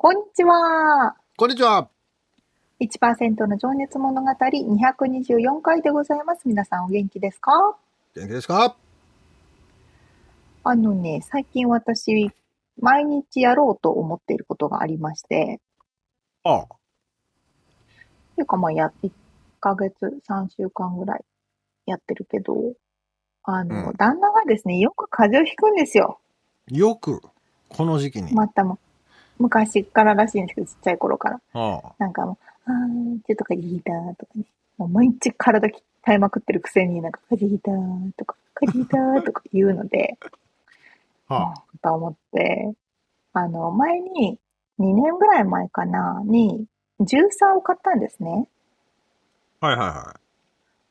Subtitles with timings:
[0.00, 1.16] こんにちは。
[1.36, 1.88] こんにちは。
[2.80, 6.42] 1%の情熱物語224回でございます。
[6.46, 7.50] 皆さんお元気ですか？
[8.14, 8.76] 元気ですか？
[10.62, 12.30] あのね、最近私、
[12.80, 15.60] 毎日やろうと思っていることがありまして、
[16.44, 16.66] あ
[18.36, 19.10] というかまあや、1
[19.58, 21.24] ヶ月、3週間ぐらい
[21.86, 22.54] やってるけど、
[23.42, 26.20] あの、うん旦那がですね、よく風邪をひくんですよ。
[26.68, 27.20] よく、
[27.68, 28.32] この時期に。
[28.32, 28.78] またも、
[29.38, 31.40] 昔かららしいんですけど、ちっちゃい頃から。
[31.54, 32.32] あなんかも
[32.66, 34.44] う、あー、ちょっと風邪ひいたとかね。
[34.78, 35.72] もう毎日体鍛
[36.12, 37.70] えまくってるくせになんか風邪ひいた
[38.16, 40.18] とか、風邪ひいたとか言うので、
[41.28, 42.72] あ、はうんと思って、
[43.32, 44.38] あの、前に、
[44.78, 46.66] 2年ぐらい前かな、に、
[47.00, 48.48] ジューサーを買ったんですね。
[49.60, 50.20] あ、はいはいは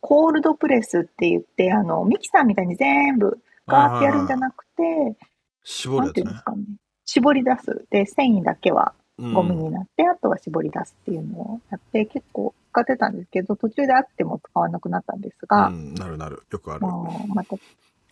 [0.02, 5.28] コールドプレスって言って、あの、ミキサーみたいに全部ガーってやるんじゃなくて、い。
[5.64, 6.44] 絞るやつねなんていうんです。
[6.44, 6.64] かね。
[7.08, 7.86] 絞り出す。
[7.90, 16.44] で、繊維だけはうんゴミになって、あとは絞り出すっていうのをやって、結構使ってたんですけど、途中であっても使わなくなったんですが、うん、なるなる。
[16.52, 16.82] よくある。
[16.82, 17.58] もう、また、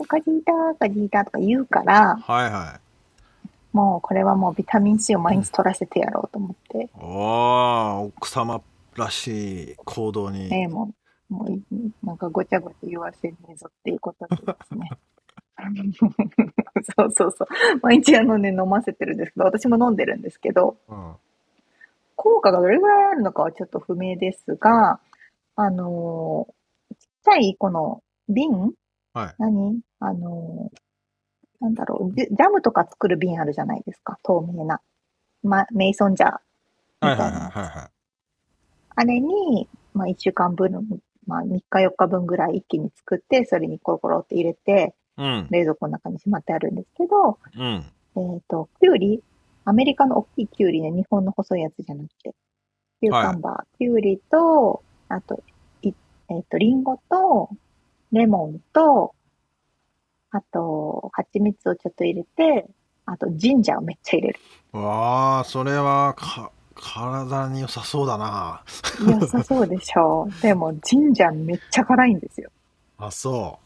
[0.08, 2.80] カジーター、カジーターとか言うから、はいはい。
[3.76, 8.62] もうこれはもうビタミン C を毎日取らせてやろうと思って、おー、奥様
[8.96, 10.46] らしい行動に。
[10.46, 10.94] ええも
[11.30, 11.62] う、もうい、
[12.02, 14.90] なんかごちゃごちゃ言わせねえぞっていうことでですね。
[16.98, 17.48] そうそうそう。
[17.82, 21.16] 毎日あのね、飲ませてるんですけど、私も飲んでるんですけど、うん。
[22.16, 25.00] 効果がどれぐらいあるのかはちょっと不明ですが、
[25.56, 26.54] あのー
[26.98, 28.74] ちっちゃいこの瓶？
[29.14, 29.36] はい。
[29.40, 29.80] 何？
[30.00, 30.86] あのー
[31.62, 34.82] なんだろうジュ、ジャムとか作る瓶あるじゃないですか、透明な。
[35.42, 36.32] ま、メイソンジャー。
[37.00, 37.90] はいはいはいはい。
[38.98, 40.84] あれに、まあ、1週間分の、
[41.28, 45.48] まあ、3日4日分ぐらい一気に作って、それにコロコロって入れて、うん。
[45.50, 47.86] 冷蔵庫の中にしまってあるんですけど、うん。
[48.18, 49.24] えっ、と、キュウリ
[49.66, 52.36] アメリカの大きいキュウリね、日本の細いやつじゃなくて、
[53.02, 55.42] キューカンバー、キュウリと、あと、
[55.82, 55.92] い
[56.30, 57.50] えっ、と、リンゴと、
[58.12, 59.16] レモンと、
[60.32, 62.68] あと、蜂蜜をちょっと入れて、
[63.06, 64.40] あと、ジンジャーをめっちゃ入れる。
[64.80, 68.64] わあ、それはか、体に良さそうだな。
[69.08, 70.42] 良さそうでしょう。
[70.42, 72.52] でも、ジンジャーめっちゃ辛いんですよ。
[72.98, 73.60] あ、そ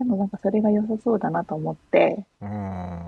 [0.00, 2.46] でもなんかそれが良さそうだなと思って、う。
[2.46, 3.00] うん。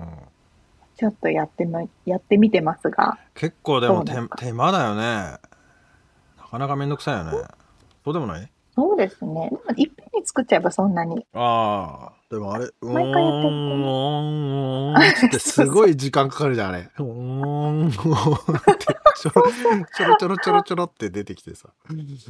[0.95, 5.01] ちょっとやってみ、やってみてますが、結構でも手手間だよね。
[5.01, 5.39] な
[6.51, 7.31] かなかめんどくさいよね。
[8.05, 8.47] そうでもない？
[8.75, 9.49] そうですね。
[9.49, 11.25] でもいっぺんに作っちゃえばそんなに。
[11.33, 16.89] ああ、でもあれ、う毎回やってるーん、うーんってすごい時間かかるじゃん、あれ。
[16.97, 18.85] うーん、うーんって
[19.15, 19.43] ちょろ
[19.85, 21.69] ちょろちょろちょろちょろって出てきてさ。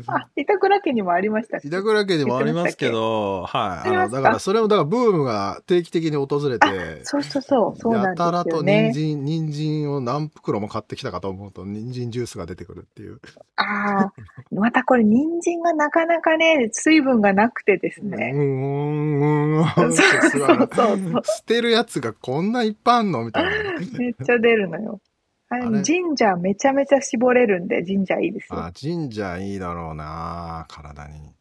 [0.08, 1.58] あ、板倉家にもありました。
[1.58, 3.88] 板倉家にもありますけど、はい。
[3.90, 4.18] あの、ありますか？
[4.18, 9.24] だからそれも、だからブームが定期的に訪れて、そうそうそう、そうなんやたらとですよね人。
[9.24, 13.22] 参、人参を何袋も買ってきたかと思うと、人参ジュースが出てくるっていう。
[13.56, 14.14] ああ、
[14.52, 18.32] またこれ人参がなかなかね、水分がなくてですうーね。
[18.32, 20.70] ん、うーん、うーんってそうそう
[21.12, 23.80] そう捨てるやつがこんないっぱいあんのみたいな。
[23.98, 25.02] めっちゃ出るのよ。
[25.50, 28.64] あれジンジャーめちゃめちゃ絞れるんで、ジンジャーいいですよ。
[28.64, 31.34] あ、ジンジャーいいだろうな、体に。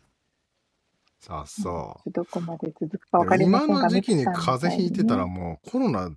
[1.18, 2.10] さあ、そう。
[2.10, 6.10] どこまで続くかかりませんが、も今の時期に風邪ひいてたらもうコロナ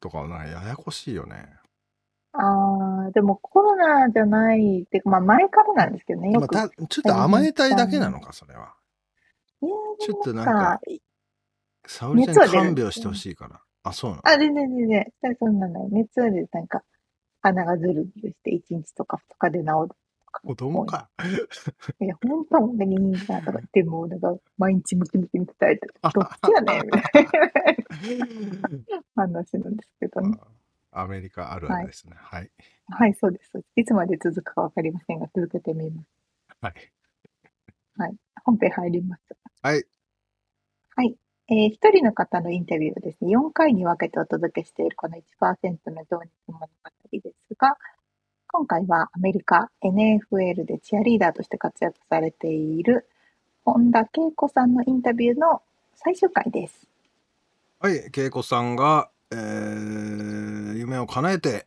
[0.00, 1.48] とかはなんかややこしいよね。
[2.34, 8.74] ああ、でもコロナじゃないってまあ前からなんですけどね、よまあ、ちょっと甘えたいだけなのか、それは。
[9.62, 10.80] いやちょっとなんか、
[11.86, 13.60] 沙織ちゃんに看病してほしいから。
[13.82, 14.22] あ、そうなの？
[14.28, 15.12] あ、全然全然。
[15.38, 15.88] そんなの。
[15.90, 16.82] 熱でなんか、
[17.42, 19.96] 鼻がズルズルして1日とか2日で治る。
[20.42, 21.08] 子供か。
[22.00, 27.30] いや、本当もね、いいんだとか言って、もうなんか、毎日ムキムキに伝えて、どっちやねんみたいな
[29.14, 30.36] 話なんですけどね。
[30.90, 32.16] アメリカあるあるですね。
[32.16, 32.50] はい。
[32.86, 33.50] はい、そうです。
[33.52, 36.08] そうですいつまで続くかわかりませんが、続けてみます。
[36.60, 36.70] は
[38.08, 38.16] い。
[38.44, 39.22] 本編入ります。
[39.62, 39.84] はい。
[40.96, 41.16] はい。
[41.48, 45.22] えー一人の方のインタビューをですね、4回に分けてお届けしているこの1%
[45.90, 46.66] の情熱物語
[47.12, 47.76] ですが、
[48.50, 53.06] 今回はアメリカ NFL でチアリーダーとして活躍されている
[53.64, 55.60] 本田恵子さんのインタビューの
[55.96, 56.86] 最終回です。
[57.78, 61.66] はい、恵子さんが、えー夢を叶えて、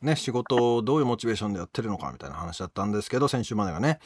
[0.00, 3.98] ね、仕事をどういうモチベーションでやってるのかみたいな話だったんですけど、先週までがね。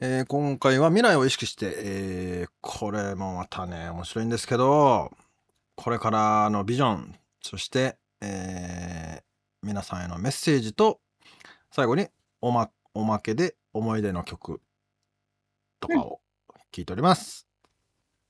[0.00, 5.10] えー今回は未来を意識して、えーこれもまたね、面白いんですけど、
[5.76, 9.22] これからのビジョン、そして、えー
[9.62, 11.00] 皆さんへのメッセージと、
[11.72, 12.08] 最後に
[12.40, 14.60] おまおまけで思い出の曲
[15.80, 16.20] とかを
[16.72, 17.46] 聞いております。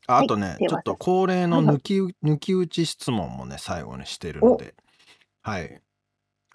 [0.06, 4.74] ああとね、ではちょっと恒例の抜き,、抜き打ち質問もね、最後にしているので、
[5.42, 5.82] はい。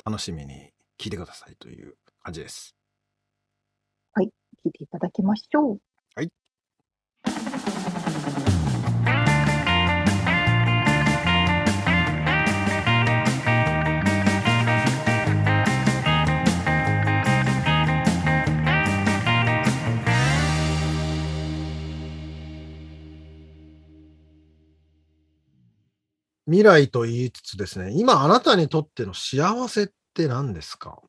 [0.05, 2.75] 楽しみに聞いてくださいという感じです。
[4.65, 5.79] 聞いていただきましょう。
[6.15, 6.29] はい。
[26.47, 31.01] 未来と言いつつですね、今あなたにとっての幸せって何ですか？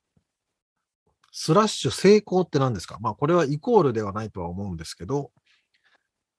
[1.32, 2.99] スラッシュ成功って何ですか？
[3.00, 5.32] まあこれはイコールではないとは思うんですけど、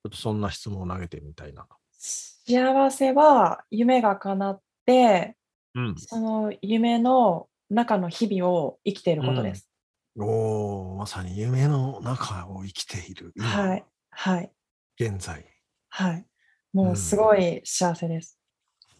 [0.04, 1.66] ちょっとそんな質問を投げてみたいな。
[1.98, 5.36] 幸せは夢が叶って、
[5.74, 5.94] うん。
[5.98, 9.68] その夢の中の日々を生きていることです。
[10.16, 13.32] おーまさに夢の中を生きている。
[13.34, 13.84] 今はい。
[14.10, 14.52] はい。
[15.00, 15.44] 現在。
[15.88, 16.24] はい。
[16.72, 18.38] もうすごい幸せです。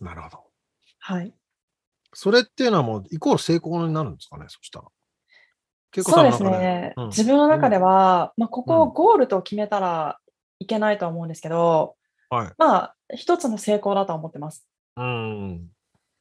[0.00, 0.44] なるほど。
[0.99, 1.32] はい。
[2.12, 4.47] それっていうのはもうイコール成功になるんですかね？
[4.49, 4.87] そしたら。
[5.94, 6.93] 結そうですね。
[6.96, 10.19] うん自分の中では、まあ、ここをうんゴールと決めたら
[10.58, 11.94] いけないとは思うんですけど、
[12.31, 12.52] はい。
[12.58, 14.67] まあ、一つの成功だとは思ってます。
[14.96, 15.69] うん。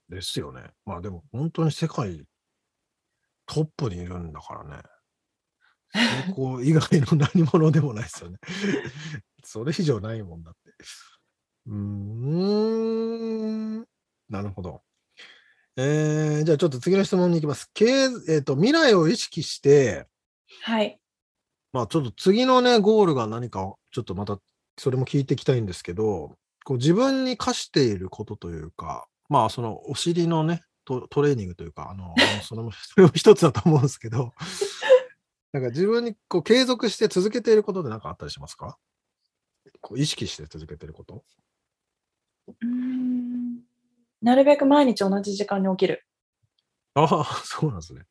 [0.10, 0.62] ですよね。
[0.86, 2.24] まあでも本当に世界
[3.48, 4.84] トップにいるんだからね。
[5.92, 8.38] 成功以外の何者でもないですよね。
[9.44, 10.60] それ以上ないもんだって。
[11.66, 11.76] うー
[13.80, 13.88] ん。
[14.30, 14.84] なるほど。
[15.75, 17.72] えー、じゃあちょっと次の質問に行きます。
[17.74, 17.86] 経
[18.30, 20.08] えっ、と、未来を意識して、
[20.62, 21.00] はい。
[21.72, 24.38] まあちょっと次のね、ゴールが何かを、ちょっとまた
[24.78, 34.34] それも聞いていきたいんですけど、こう自分に課していることというか、まあそのお尻のね、トトレーニングというか、あの、 それもそれも一つだと思うんですけど、
[35.54, 38.78] なんか自分にこう継続して続けていることで何かあったりしますか？
[39.81, 41.24] こう意識して続けていること
[42.48, 43.73] うーん
[44.24, 46.06] なるべく毎日同じ時間に起きる。
[46.96, 48.04] ああ、そうなんですね。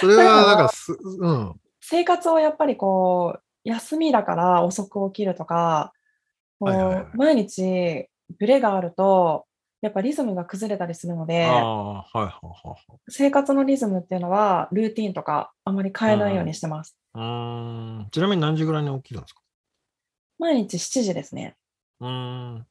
[0.00, 1.60] それはなんかす、うん。
[1.80, 5.92] 生活をやっぱりこう、休みだから遅く起きるとか、
[6.58, 8.08] こはいはいはいう毎日
[8.38, 9.46] ブレがあると、
[9.82, 16.96] やっぱリズムが崩れたりするのではいはいはい生活のリズムっていうのは、ルーティンとかあまり変えないようにしてます。
[17.14, 19.40] ちなみに何時ぐらいに起きるんですか？
[20.38, 21.56] 毎日7時ですね。
[22.00, 22.08] うー
[22.56, 22.66] ん。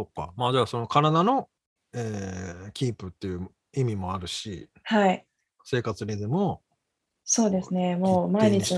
[0.00, 0.32] そっか。
[0.36, 1.48] まあじゃあその体の、
[1.92, 5.26] えーキープっていう意味もあるし、はい。
[5.64, 6.60] 生活リズムを
[7.24, 7.96] そうですね。
[7.96, 8.74] もう毎日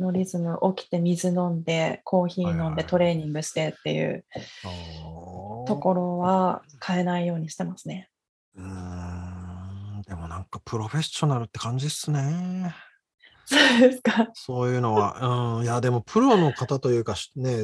[0.00, 4.24] のリズム、起きて水飲んで、コーヒー飲んでトレーニングしてっていう
[4.62, 8.10] ところは変えないようにしてますね。
[8.56, 10.02] うーん。
[10.02, 12.74] でもなんかプロフェッショナルって感じっすね。
[13.44, 14.28] そうですか。
[14.34, 15.56] そういうのは。
[15.58, 15.64] うん。
[15.64, 17.58] いや、でもプロの方というかしね、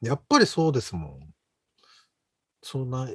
[0.00, 1.25] やっぱりそうですもん。
[2.66, 3.08] そんな、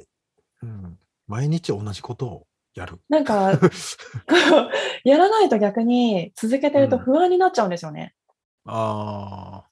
[0.62, 0.98] うん。
[1.26, 2.98] 毎日同じことをやる。
[3.10, 3.52] なんか、
[5.04, 8.14] やらないと逆に続けてると不安になっちゃうんですよね。
[8.64, 9.64] あ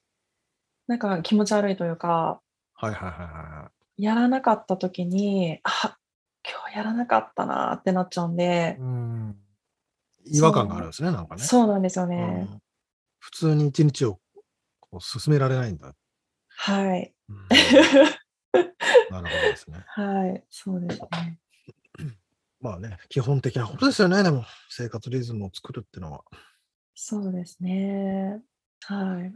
[0.87, 2.43] なんか気持ち悪いというか、
[2.75, 4.03] あ、はいはいはいはい。
[4.03, 5.97] やらなかった時に、あ、
[6.47, 9.37] 今日やらなかったなってなっちゃうんで、うん。
[10.27, 11.43] 違和感があるんですね、なんかね。
[11.43, 12.17] そうなんですようね。
[12.17, 12.63] ん
[13.19, 14.21] 普通に一日を
[14.81, 15.95] こう進められないんだ。
[16.49, 17.15] はい。
[17.31, 17.49] うん
[19.11, 19.85] なるほどですね。
[19.87, 20.45] はい。
[20.51, 21.39] そうですね。
[22.61, 26.25] まあね、基本的なことですよね、でも、生活リズムを作るっていうのは。
[26.95, 28.43] そうですね。
[28.85, 29.33] はい。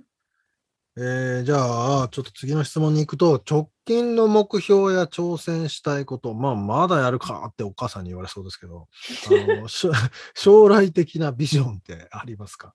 [0.97, 8.88] えーじゃあ、ちょっと次の質問に行くと、直近の目標や挑戦したいこと、まあ、まだやるかってお母さんに言われそうですけど、
[9.26, 9.66] あの
[10.35, 12.75] 将来的なビジョンってありますか？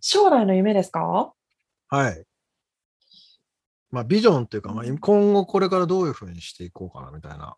[0.00, 1.32] 将来の夢ですか？
[1.88, 2.24] はい。
[3.94, 7.56] まあ、ビジョンっていうか、まあ、今後これからどういうふうにしていこうかなみたいな。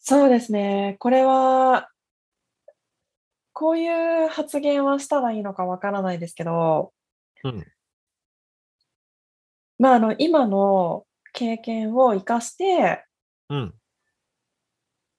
[0.00, 0.96] そうですね。
[0.98, 1.88] これは、
[3.52, 6.92] こういう発言はしたらいいのかわからないですけど、
[7.44, 7.64] うん。
[9.78, 13.04] まあ、あの、今の経験を生かして、
[13.48, 13.74] うん。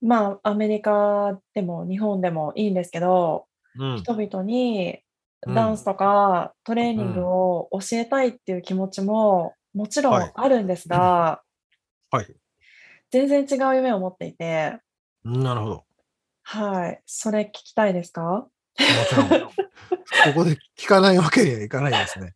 [0.02, 3.48] まあ、アメリカでも日本でもいいんですけど、
[3.80, 3.98] うん。
[4.00, 5.07] 人々にうん
[5.46, 11.42] ダンスとかトレーニングを教えたいっていう気持ちももちろはいんあるんですが、
[12.10, 12.36] はい。
[13.12, 14.80] 全然違う夢を持っていて、
[15.24, 15.86] なるほど。
[16.44, 17.02] はい。
[17.06, 18.22] それ聞きたいですか？
[18.22, 18.50] も
[19.10, 19.50] ちろん。
[19.50, 19.54] こ
[20.36, 22.34] こで聞かないわけにはいかないですね。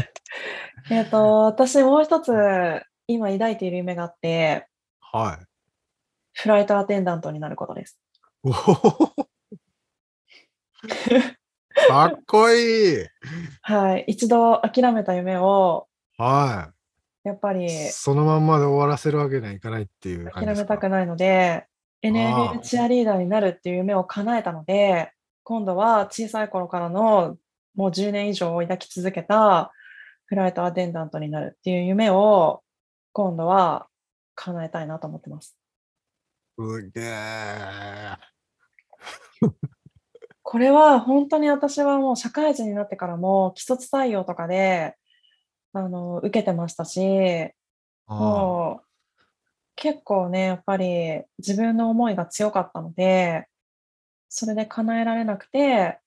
[0.90, 2.32] えっと、私もう一つ
[3.06, 4.66] 今抱いている夢があって、
[5.00, 5.46] はい。
[6.32, 8.00] フライトアテンダントになることです。
[11.88, 13.06] かっこいい。
[13.62, 14.04] はい。
[14.08, 16.72] 一度諦めた夢を、は
[17.24, 17.68] やっぱりい。
[17.68, 20.64] そのまんまで終わらせるわけにはいかないっていう感じ諦め。
[20.64, 21.66] たくないので、
[22.02, 27.36] あ NFL チアリーダーになるっていう夢を叶えたので、今度は小さい頃からの
[27.74, 29.72] もう10年以上抱き続けた
[30.26, 32.62] フライトアテンダントになるっていう夢を
[33.12, 33.88] 今度は
[34.34, 35.56] 叶えたいなと思ってます。
[36.58, 38.16] すげえ。
[40.50, 44.96] これは本当に私はもう社会人になってからも既卒採用とかで
[45.72, 47.52] あの受けてましたし、
[48.08, 48.86] あもう
[49.76, 53.46] 結構ね、やっぱり自分の思いが強かったので、
[54.28, 56.00] それで叶えられなくて、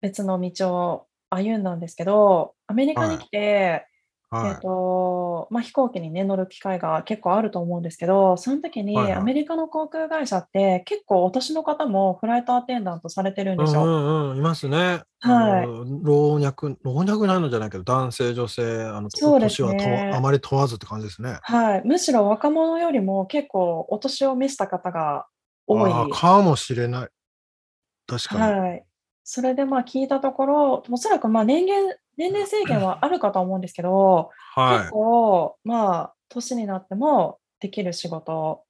[0.00, 3.93] 別の道を歩んだんですけど、アメリカに来て、あ
[4.30, 4.50] はい。
[4.50, 13.84] えっと、まあ、飛行機にね、乗る機会が結構あると思うんですけど、その時にアメリカの航空会社って結構お年の方もフライトアテンダントされてるんうんですよ。
[13.84, 15.02] うんうん、いますね。
[15.20, 15.66] はい
[16.02, 19.78] 老若、老若ないのじゃないけど、男性、女性、あの、そうです年
[20.10, 21.38] はあまり問わずって感じですね。
[21.42, 21.82] はい。
[21.84, 25.26] むしろ若者よりも結構お年を召した方が
[25.66, 26.12] 多い。
[26.12, 27.08] かもしれない。
[28.06, 28.58] 確かに。
[28.58, 28.84] はい。
[29.22, 34.90] それでまあ聞いたところ、おそらくまあ年限、年齢制限はあるかと思うんですけど、はい結。
[34.90, 38.64] 構まあ年になってもできる仕事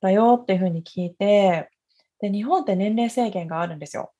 [0.00, 1.70] だよっていうふうに聞いて、
[2.20, 4.12] で、日本って年齢制限があるんですよ。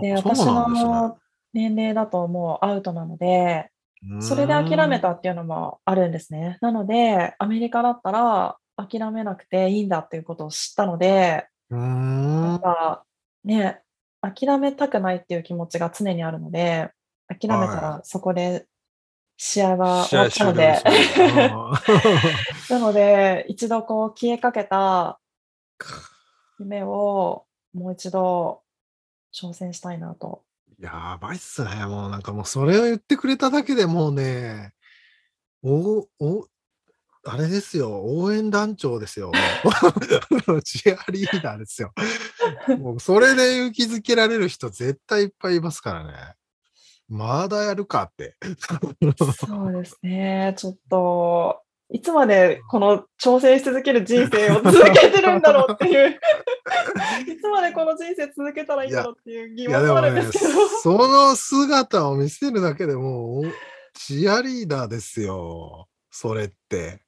[0.00, 1.18] で、あ私の
[1.52, 3.70] 年齢だともうアウトなので、
[4.20, 6.58] それで諦めたっていうのもあるんですね。
[6.60, 12.60] なので、アメリカだったら諦めなくていいんだっていうことを知ったので、うーやんっ。
[12.60, 13.04] ぱ
[13.44, 13.82] ね、
[14.20, 16.90] 諦めたくないっていう気持ちが常にあるので、
[17.28, 18.66] 諦めたらそこで
[19.36, 20.82] 試合は終わっちゃうので、
[22.68, 25.18] なので、一度こう消えかけた
[26.58, 28.62] 夢をもう一度
[29.32, 30.42] 挑戦したいなと。
[30.78, 31.86] やばいっすね。
[31.86, 34.72] もうなんかもうそれを言ってくれただけでもうね、
[35.62, 36.46] お、お、
[37.24, 39.30] あれですよ、応援団長ですよ。
[40.64, 41.92] チアリーダーですよ。
[42.78, 46.12] もうそれで勇気づけられる人絶対いっぱいいますからね。
[47.08, 48.36] まだやるかって。
[49.36, 51.60] そうですね、ちょっと、
[51.92, 56.10] いつまでこの挑戦し続ける人生を続けてるんだろうっていう、
[57.30, 63.52] いつまでこの人生続けたらいいんだろうっていう疑問もあるんですけど。、その姿を見せるだけでもう、お
[63.92, 65.88] チアリーダーですよ。
[66.10, 67.00] それって。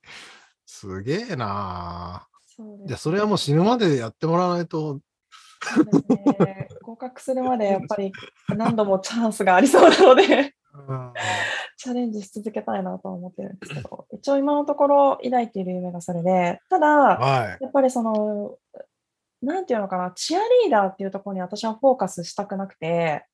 [0.67, 5.01] すげえなそうですじゃあそれはもう死ぬまでやってもらわないと。
[6.49, 8.13] ね合格するまでやっぱり
[8.49, 10.55] 何度もチャンスがありそうなので、
[10.89, 11.13] うん
[11.83, 17.59] チャレンジし続けたいなとは思ってるんですけど、一応今のところ抱いている夢がそれで、ただ、はい。
[17.61, 18.57] やっぱりその、
[19.43, 23.27] なんていうのかな、チアリーダーっていうところに私はフォーカスしたくなくて、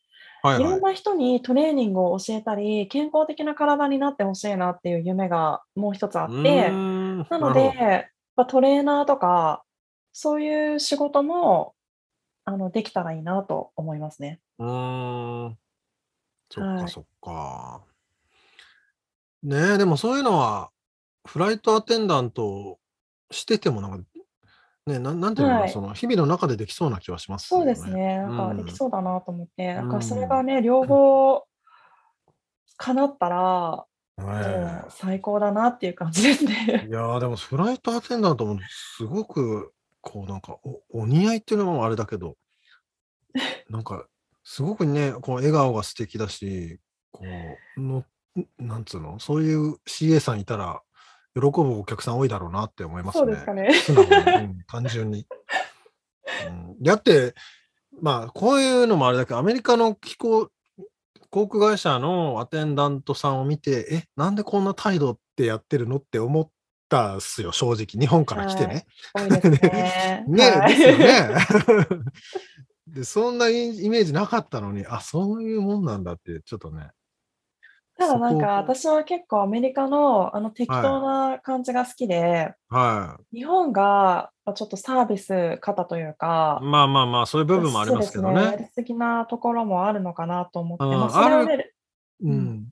[0.42, 0.80] はいはいいろん。
[0.80, 8.10] な人にトレーニングを教えたり、健康的な体になってほしいなっていう夢がもう一つあって、なので、
[8.48, 9.64] トレーナーとか、
[10.12, 11.74] そういう仕事も
[12.44, 14.40] あのできたらいいなと思いますね。
[14.58, 15.58] うーん。
[16.50, 17.82] そっはいかそっか。
[19.42, 20.70] ねえ、でもそういうのは、
[21.26, 22.78] フライトアテンダント
[23.30, 24.17] しててもなんか、
[24.88, 27.66] ね、なんなんていうのかな、はいその日々の中でできそうな気はしますそう。
[27.66, 28.18] ですね。
[28.18, 31.44] なんかうんできそうだなと思って、なんかそれうんがね、両方
[32.76, 33.84] 叶ったら、
[34.18, 34.22] う
[34.90, 36.86] 最高だなっていう感じですえね。
[36.88, 42.36] いやーでもフライトアテンダントもすごく、こうなんかお、お似合いっていうのもあれだけど、
[43.68, 44.06] なんか、
[44.44, 46.80] すごくね、こう笑顔が素敵だし、
[47.12, 47.22] こ
[47.76, 48.04] う、の、
[48.58, 50.82] なんつうの、そういう CA さんいたら、
[51.40, 53.24] 喜ぶお客さん多いだろうなって思いますね。
[53.24, 53.74] そうですかね。
[53.74, 55.26] 素直に、うん 単純に。
[56.46, 57.34] うん、だって、
[58.00, 60.48] まあ、こういうのもあれだけど、アメリカの気候っ
[61.30, 66.50] 航空会社のアテンダントさんを見て、え、なんでこんな態度ってやってるのって思っ
[66.88, 68.00] たっすよ、正直。
[68.00, 68.86] 日本から来てね。
[69.14, 70.24] 多いね。
[70.26, 71.28] ねはいですよね。
[72.88, 76.90] で、そんなイイメージなかったのに、あ、そういうもんなんだって、ちょっとね。
[77.98, 88.40] ただなんか私は結構アメリカのあの適当な感じが好きで、は日本がちょっとサービス方というかい。、まあまあまあ、そういう部分もありますけどね。
[88.40, 88.56] やね。
[88.58, 91.72] りすぎなところもあるのかなと思って、うんまあ、それをあね、
[92.22, 92.68] ううんん。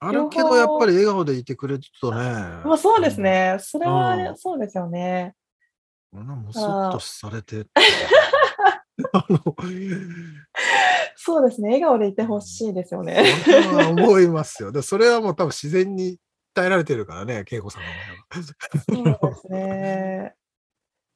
[0.00, 2.18] あるけど、やっぱり笑顔でいてくれるとね。
[2.64, 3.58] まあそうですね。
[3.60, 5.34] それはそうですよね。
[6.12, 6.26] うん。
[6.26, 7.66] もそっとされて。
[9.12, 9.38] あの、
[11.16, 11.68] そうですね。
[11.68, 13.24] 笑顔でいてほしいですよね。
[13.90, 14.72] 思いますよ。
[14.72, 16.18] で、それはもう多分自然に
[16.54, 19.22] 伝えられてるからね、恵子さんの場合は。
[19.22, 20.34] そうですね。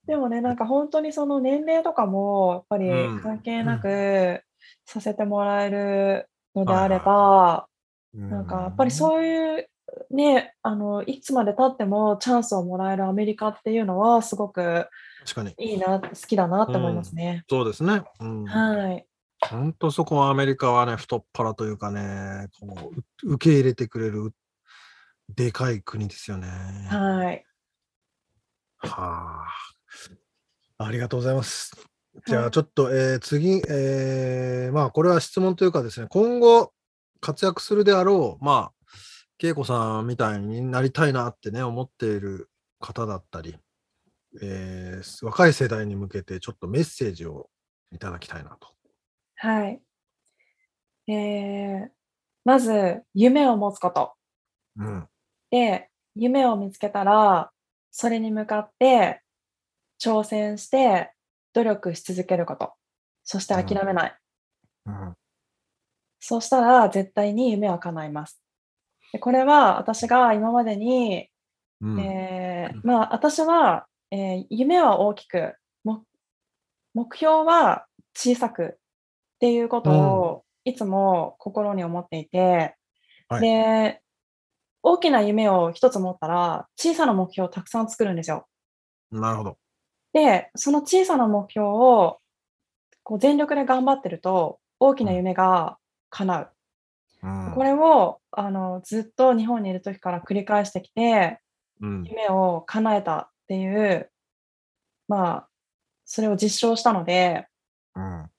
[0.06, 4.42] でもね、なんか本当にその年齢とかもやっぱりうん関係なく
[4.87, 7.68] させてもらえるのではいあれば、
[8.14, 9.68] ななんかやっぱりそういう
[10.11, 14.87] ね、あのいつまで経ってもチャンスをもらえるアメリカっていうのはすごく
[15.28, 15.54] 確かに。
[15.58, 17.44] いいな、好きだなって思いますね。
[17.49, 18.02] そうですね。
[18.20, 18.44] うん。
[18.44, 19.06] はい。
[19.40, 24.32] 本当そこはアメリカはね、太っ腹というかね、こうう受け入れてくれる
[25.35, 26.49] でかい国ですよね。
[26.88, 27.44] はい。
[28.78, 29.44] は
[30.78, 30.85] あ。
[30.85, 31.76] ありがとうございます。
[32.26, 36.73] じゃはいあちょっと、えー次、えーまあこれは質問というかですね、今後
[37.20, 38.73] 活躍するであろう、まあ、
[39.40, 43.56] 恵子さんみたいになりたいなってね、思っている方だったり、
[44.42, 47.49] えー若い世代に向けてちょっとメッセージを
[47.92, 48.68] いただきたいなと。
[49.37, 49.80] はい。
[51.12, 51.88] えー
[52.44, 54.14] まず、夢を持つこと。
[54.76, 55.08] うん。
[55.50, 57.50] で、夢を見つけたら、
[57.90, 59.20] それに向かって
[60.00, 61.12] 挑戦して
[61.52, 62.73] 努力し続けること。
[63.23, 64.16] そして諦めない。
[64.87, 65.14] うん。
[66.20, 68.40] そうしたら絶対に夢は叶います。
[69.12, 71.28] でこれは私が今までに、
[71.82, 72.00] うん。
[72.00, 76.04] えーまあ私は、えー夢は大きく、も
[76.94, 78.75] 目標は小さくっ
[79.40, 82.75] ていうことをいつも心に思っていて、
[83.28, 84.00] はいで、
[84.82, 88.47] 大きな夢を一つ持ったら小さな目標をたくさん作るんですよ。
[89.10, 89.58] なるほど。
[90.12, 92.18] で、その小さな目標を
[93.02, 95.78] こう全力で頑張ってると大きな夢が
[96.10, 96.50] 叶う。
[97.23, 97.52] うん。
[97.54, 101.38] これをあのずっと日本にいる時から繰り返してきて、
[101.80, 102.04] うん。
[102.04, 104.11] 夢を叶えたっていう、
[105.08, 105.49] まあ、
[106.04, 107.47] それを実証したので、
[107.95, 108.30] うん。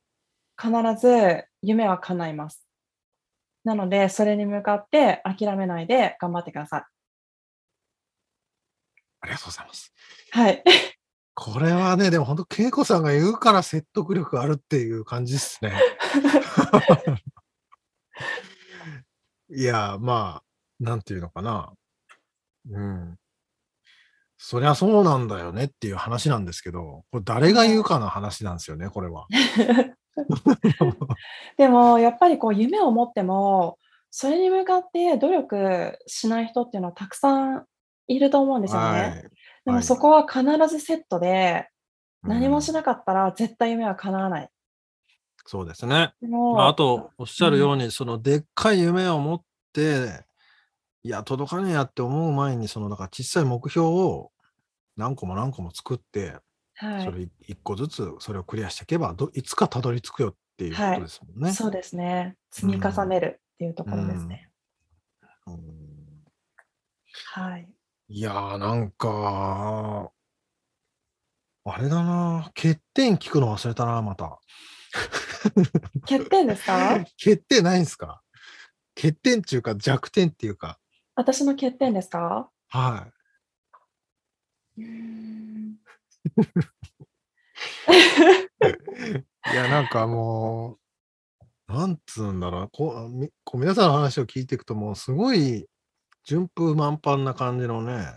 [0.62, 2.63] 必ず夢は叶います。
[3.63, 6.84] なので、それに向かって諦めないで頑張ってください。
[9.22, 9.91] ありがとうございます。
[10.30, 10.63] はい。
[11.34, 15.74] これはね、でも本当、恵子さんが言うから説得力あるっていう感じですね。
[19.50, 21.74] いや、まあ、なんていうのかな。
[22.69, 23.17] うん。
[24.41, 29.28] そりゃそうなんだよねっていう話なんですけど、これ誰が言うかの話なんですよね、これは。
[31.58, 33.78] でも、やっぱりこう夢を持っても、
[34.12, 37.65] それに向かって努力しない人っていうのはたくさん
[38.08, 38.97] いると思うんですよね。
[38.99, 39.12] はい。
[39.13, 39.30] ではい
[39.75, 41.67] もそこは必ずセットで、
[42.23, 44.49] 何もしうんなかったら絶対夢は叶わない。
[45.45, 46.13] そうですね。
[46.56, 49.41] あ、あと、おっしゃるように、そのでっかい夢を持っ
[49.73, 50.29] て、
[51.10, 54.32] いや、届かねえやって思う前に、その、だから小さい目標を
[54.95, 56.38] 何個も何個も作って、
[56.76, 61.52] はい、それ一個ずつそれをクリアしていけば、どいつかたどり着くよっていうことですもんね。
[61.52, 62.38] そうですね。
[62.52, 64.52] 積み重ねるっていうところですね。
[65.48, 66.24] うん
[67.34, 67.67] はい。
[68.10, 70.12] いやー、なんか、
[71.65, 74.39] あれだな、欠点聞くの忘れたな、また。
[76.02, 77.00] 欠点ですか？
[77.17, 78.22] 欠点ないんすか？
[78.95, 80.79] 欠点っていうか弱点っていうか、
[81.19, 82.49] 私の欠点ですか？
[82.69, 83.12] は
[84.77, 84.82] い。
[84.82, 85.75] うーん
[89.51, 90.77] いや、なんかも
[91.67, 95.67] う、なんつうんだろう、こうみこう皆さんの話を聞いていくと、もうすごい
[96.23, 98.13] 順風満帆な感じのね、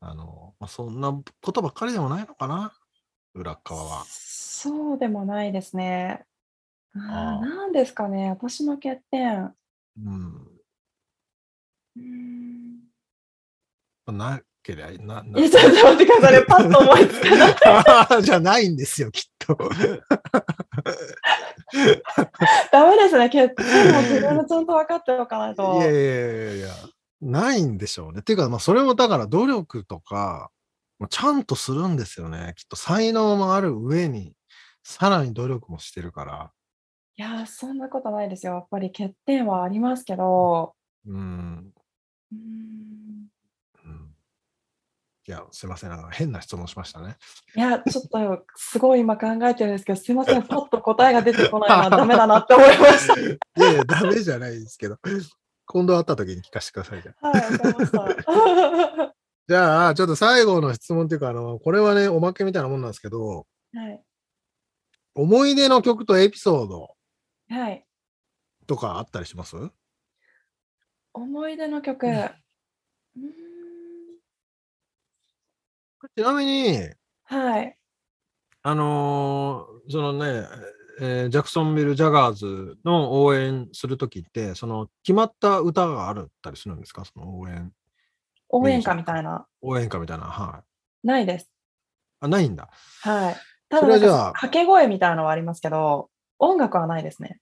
[0.00, 2.74] あの、まあ、そんなことばっかりでもないのかな、
[3.32, 4.04] 裏っ側は。
[4.06, 6.26] そうでもないですね。
[6.94, 9.54] あーあーなんですかね、私の欠点。
[10.04, 10.59] うん。
[14.12, 18.22] なけりゃな、なえ、ちょっと待ってくださいね、パッと思いつかない。
[18.22, 19.56] じゃないんですよ、きっと。
[22.72, 25.76] ダメですね、欠点も自分でちゃんと分かっておかないと。
[25.76, 26.68] いやいやいやいや、
[27.22, 28.20] ないんでしょうね。
[28.20, 30.50] っていうか、まあ、それもだから努力とか、
[31.08, 32.52] ちゃんとするんですよね。
[32.56, 34.34] きっと才能もある上に、
[34.82, 36.52] さらに努力もしてるから。
[37.16, 38.54] いやー、そんなことないですよ。
[38.54, 40.74] やっぱり欠点はありますけど、
[41.06, 41.72] うん
[45.30, 45.90] いや、すいません。
[45.90, 47.16] なんか変な質問しましたね。
[47.54, 53.14] いや、ちょっとすごい今考えてるんですけど、すいません、 パッと答えが出てこないのはダメだなって思いました。
[53.20, 54.98] いやいや、ダメじゃないですけど。
[55.66, 57.28] 今度会った時に聞かせてくださいじゃあ。
[57.28, 59.14] はい、わかりました。
[59.46, 64.02] じゃあ、ちょっと最後の質問っていうか、あの、これはね、おまけみたいなもんなんですけど、はい。
[65.14, 66.96] 思い出の曲とエピソード
[67.50, 67.86] はい。
[68.66, 69.56] とかあったりします？
[71.12, 72.08] 思い出の曲。
[72.08, 73.49] うーん
[76.16, 76.88] ちなみに、
[77.24, 77.76] はい。
[78.62, 80.46] あのーそのね、
[81.00, 87.04] えージャクソンビル・ジャガーズの応援するときって、その決まった歌があるったりするんですか？
[87.04, 87.72] その応援、
[88.48, 89.46] 応援歌みたいな。
[89.62, 90.24] 応援歌みたいな。
[90.24, 90.62] は
[91.04, 91.06] い。
[91.06, 91.50] ないです。
[92.20, 92.68] あ、ないんだ。
[93.02, 93.36] はい。
[93.68, 97.38] たそだ掛け声みたいなのはありますけど、音楽はないですね。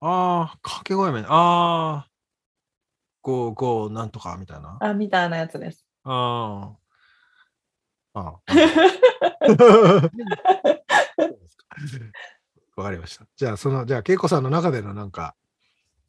[0.00, 2.08] ああ、掛け声め、ああ、
[3.22, 4.78] ゴーゴーなんとかみたいな。
[4.80, 5.84] ああ、みたいなやつです。
[6.04, 6.72] あ。
[6.72, 6.79] あ
[8.14, 8.40] あ。
[12.76, 13.26] わかりました。
[13.36, 15.36] じゃあ、その、じゃあ、恵子さんの中でのなんか、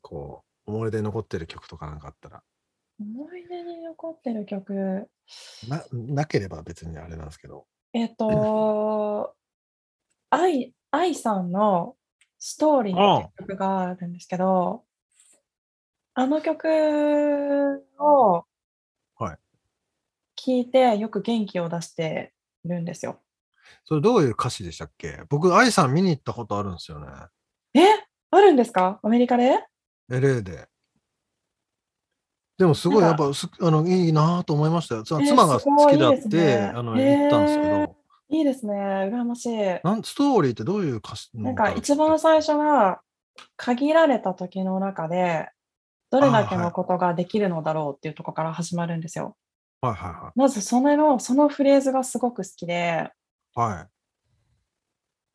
[0.01, 2.43] こう、思い出に残ってる曲とかなんかあったら、
[2.99, 5.09] 思い出に残ってる曲。
[5.67, 7.65] な、なければ別にあれなんですけど。
[7.93, 9.35] えっと、
[10.29, 11.97] 愛、愛さんの
[12.37, 14.83] ストーリーっていう曲があるんですけど、
[16.13, 16.67] あの曲
[17.97, 18.50] をはい
[20.43, 22.33] 聞いてよく元気を出して
[22.65, 23.19] るんですよ。
[23.85, 25.21] それどういう歌詞でしたっけ？
[25.29, 27.07] 僕、愛さん見に行ったことあるんですよね。
[27.75, 27.81] え？
[28.31, 28.99] あるんですか？
[29.03, 29.59] アメリカで
[30.09, 30.67] ？LA で。
[32.57, 35.03] でもすごいやっぱすあのいいなと思いましたよ。
[35.03, 37.95] 妻が好きだって、いいですねあのへー言ったんですけど、
[38.29, 38.73] いいですね。
[38.73, 39.79] 羨ましい。
[39.83, 43.01] なんストーリーってどういう歌詞なんか一番最初が
[43.57, 45.49] 限られた時の中で
[46.11, 49.35] どれだけのことができるのだろうっていうところから始まるんですよ。
[49.81, 53.09] はいはまずそれのそのフレーズがすごく好きで、
[53.57, 53.73] いはい。
[53.75, 53.87] はい。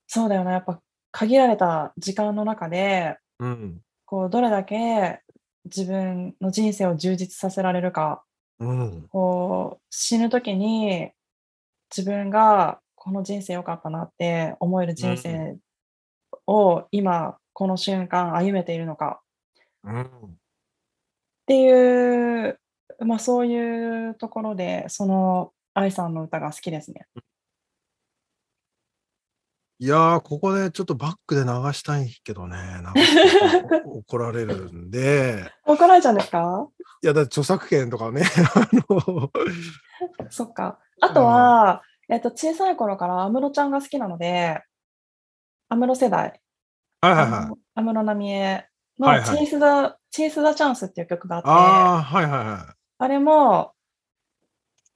[0.06, 0.80] そうだよな、やっぱ
[1.11, 3.80] 限られた時間の中でうん。
[4.04, 5.20] こうどれだけ
[5.64, 8.22] 自分の人生を充実させられるか、
[8.61, 9.06] うん。
[9.09, 11.11] こう死ぬ時に
[11.94, 15.56] 自分がこの人生良かったなって思える人生
[16.46, 19.20] を今この瞬間歩めているのか
[19.82, 20.02] うん。
[20.04, 20.09] っ
[21.46, 22.59] ていう、
[23.01, 27.07] まあそういうところで、その愛さんの歌が好きですね。
[29.79, 32.57] いやー、ここでちょっとバックで流したいけどね、
[33.85, 36.66] 怒られるんで、怒られちゃうんですか？
[37.03, 38.22] いや、だって著作権とかね、
[38.57, 39.31] あの、
[40.31, 40.79] そっか。
[41.03, 44.62] あとは、えっと、小さい頃から安室ちゃんが好きなので、
[45.68, 46.40] 安室世代、
[47.03, 47.40] はいはいはい。
[47.40, 48.68] あの安室奈美恵
[48.99, 51.53] のチェイス・ザ・チェイス・ザ・チャンスっていう曲があって、あ
[51.99, 52.75] あ、はいはいはい。
[52.98, 53.72] あれも、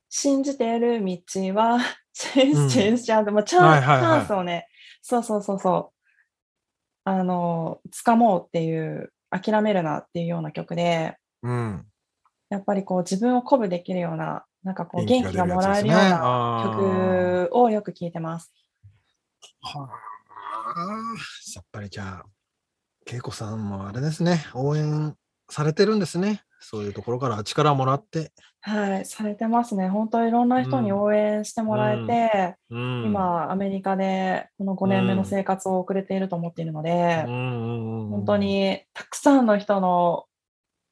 [0.09, 1.17] 信じてる道
[1.55, 1.79] は、
[2.13, 4.69] チェイうんス、チェイスちゃんで、まあ、チャンスをね、
[5.03, 6.01] そうそうそうそう、
[7.05, 11.87] あの、掴もうっていう、諦めるなっていうような曲で、うん。
[12.49, 18.53] やっぱりこう自分を鼓舞できるような、なんかこう元元気がもらえるような曲をよく聴いてます。
[19.61, 19.89] は
[20.75, 20.81] あ、
[21.55, 22.27] やっぱりじゃあ、
[23.07, 25.17] 恵子さんもあれですね、応援
[25.49, 26.43] されてるんですね。
[26.61, 28.33] そういうところから力をもらって。
[28.61, 29.89] はい、されてますね。
[29.89, 40.27] 本当いろんな人にうん応援してもらえて、うん、今アメリカでこの5年目の生活を送れていると思っているので、ん、本当にたくさんの人の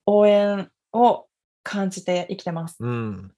[0.07, 1.27] 応援を
[1.63, 2.77] 感じて生きてます。
[2.81, 3.33] うん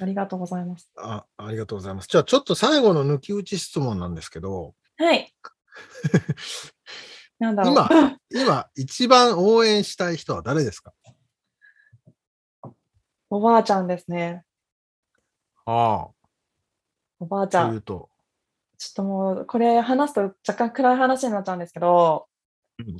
[0.00, 0.90] ありがとうございます。
[0.96, 1.24] あ。
[1.36, 2.08] ありがとうございます。
[2.08, 5.32] じゃあ、ちょっと最後の抜き打ち質問なんですけど、はい。
[7.38, 7.72] なんだろう。
[7.72, 10.92] 今、今、一番応援したい人は誰ですか？
[13.34, 14.44] おばあちゃんですね。
[15.66, 16.10] ああ、
[17.18, 17.66] おばあちゃ。
[17.66, 18.08] んと。
[18.78, 22.28] ちょっともう、これ話すと若干暗い話になっちゃうんですけど、
[22.78, 22.96] うん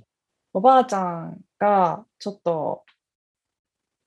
[0.53, 2.85] おばあちゃんがちょっと、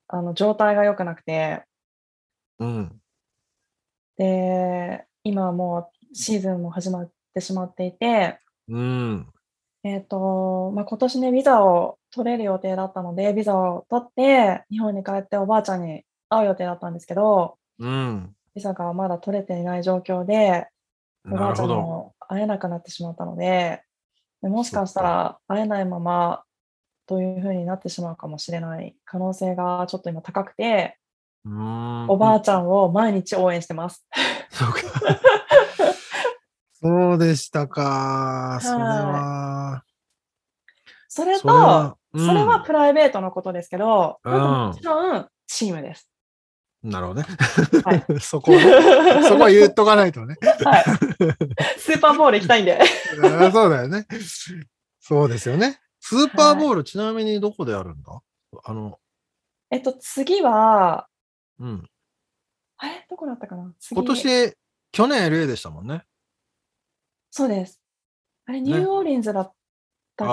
[0.10, 1.63] あの、状態が良くなくて、
[2.60, 3.02] うん。
[4.18, 9.28] で、今はもうシーズンも始まってしまっていて、うん。
[9.84, 18.36] えっと、まあ、今年ね、ビザを取れる予定だったので、ビザを取って、日本に帰っておばあちゃんに会う予定だったんですけど、うん。
[18.56, 20.68] ビザがまだ取れていない状況で、
[21.26, 21.68] おばあちゃん。
[21.68, 23.84] も会えなくなってしまったので、
[24.42, 26.44] でもしかしたら会えないまま
[27.08, 30.98] という風になってしまうかもしれない可能性がちょっと今高くて、
[31.46, 34.06] うんおばあちゃんを毎日応援してます。
[34.52, 34.78] そうか。
[36.74, 38.60] そうでしたか。
[38.62, 39.84] それは。
[41.08, 46.10] それと、それはうんそれはプライベートのことですけど、うんもちろんチームです。
[46.88, 47.28] なるほどね。
[47.84, 50.38] はい そこはね、 そこは言っとかないとね。
[50.63, 50.84] はい。
[51.80, 52.80] スーパーボール行きたいんで。
[53.52, 54.08] そうだよね。
[55.00, 55.80] そうですよね。
[56.00, 58.21] スーパーボール、ちなみにどこでやるんだ？
[58.63, 59.00] あの、
[59.69, 61.08] えっと、次は、
[61.60, 61.89] うん。
[62.78, 63.06] あれ？
[63.10, 63.73] どこだったかな？
[63.80, 64.58] 次今年、
[64.91, 66.04] 去年 LA でしたもんね。
[67.32, 67.82] そうです。
[68.45, 69.54] あれ、ニューオーリンズだっ
[70.15, 70.26] た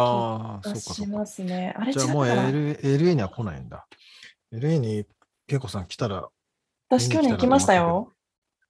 [0.63, 1.27] 気がしま。
[1.27, 1.75] すね。
[1.77, 3.87] あれ違じゃあもう LA には来ないんだ。
[4.53, 5.05] LA に
[5.49, 6.29] 恵子さん来たら、
[6.99, 8.13] 私去年行きましたよ。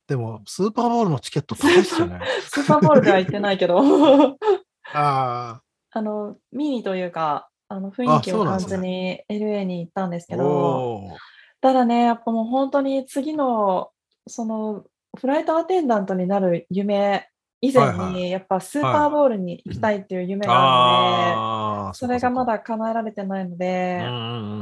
[0.07, 2.21] でもスーパーボールのチケット高いっすよね。
[2.51, 3.81] スーパーボールでは行ってないけど、
[4.93, 5.61] あ
[5.91, 10.37] あの、ミニというか、あの雰囲気を感じに LA に行ったんですけあ。
[10.37, 11.17] ど、おー
[11.61, 13.91] ただね、やっぱもう本当に次の、
[14.27, 14.85] その、
[15.19, 17.27] フライトアテンダントになる夢
[17.63, 21.43] 以前はいはに、やっぱスーパーボールに行きたいっていう夢があるの
[21.87, 22.55] ああ、で、それがまだ。
[22.55, 24.13] だ叶えられてないのうで、んう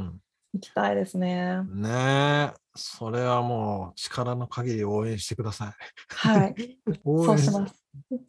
[0.02, 0.21] ん
[0.54, 1.60] 行きたいですね。
[1.70, 1.82] うん。
[1.82, 5.72] ねえ、それはもう力の限り応援してください。
[6.08, 6.78] はい。
[7.04, 7.74] 応援そうします。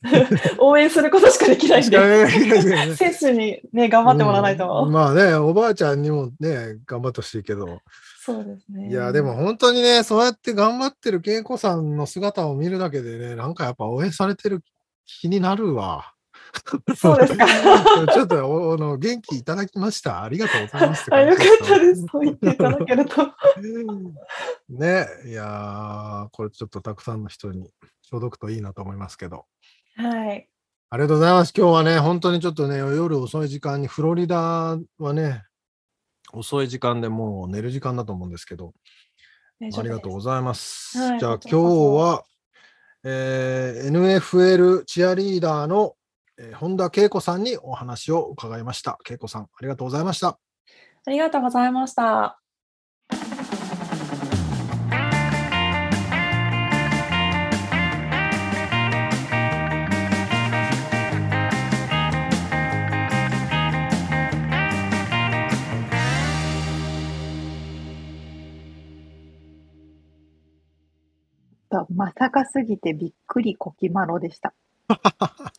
[0.59, 4.85] 応援することしかできないんで、で選手にね、頑張ってもらわないと。
[4.87, 7.79] まあね、おばあちゃんにもね、頑張ってほしいけど。
[8.19, 8.89] そうですね。
[8.89, 14.61] いや、でも本当にね、そうやって頑張ってる恵子さんの姿を見るだけでね、なんかやっぱ応援されてる
[15.05, 16.12] 気になるわ。
[16.95, 17.45] そうですか。
[18.13, 20.23] ちょっとおあの元気いただきました？
[20.23, 22.05] ありがとうございますあ、よかったです。
[22.11, 23.27] そう言っていただけると。
[24.69, 27.71] ね、いやー、これちょっとたくさんの人に
[28.09, 29.45] 届くといいなと思いますけど。
[29.95, 30.49] はい。
[30.89, 31.53] ありがとうございます。
[31.57, 35.43] 今日はね、本当にちょっとね、夜遅い時間に、フロリダはね、
[36.33, 38.73] 遅い時間でもう寝る時間だと思うんですけど、
[39.59, 40.97] ありがとうございます。
[40.99, 41.57] はいじゃあ今日
[41.95, 42.23] は、
[43.03, 45.95] えー NFL チアリーダーの、
[46.43, 48.99] えー本田恵子さんにお話を伺いました。
[49.09, 50.39] 恵子さん、ありがとうございました。
[51.05, 52.39] ありがとうございました。
[71.69, 74.53] とまさかすぎてびっくりコキマロでした。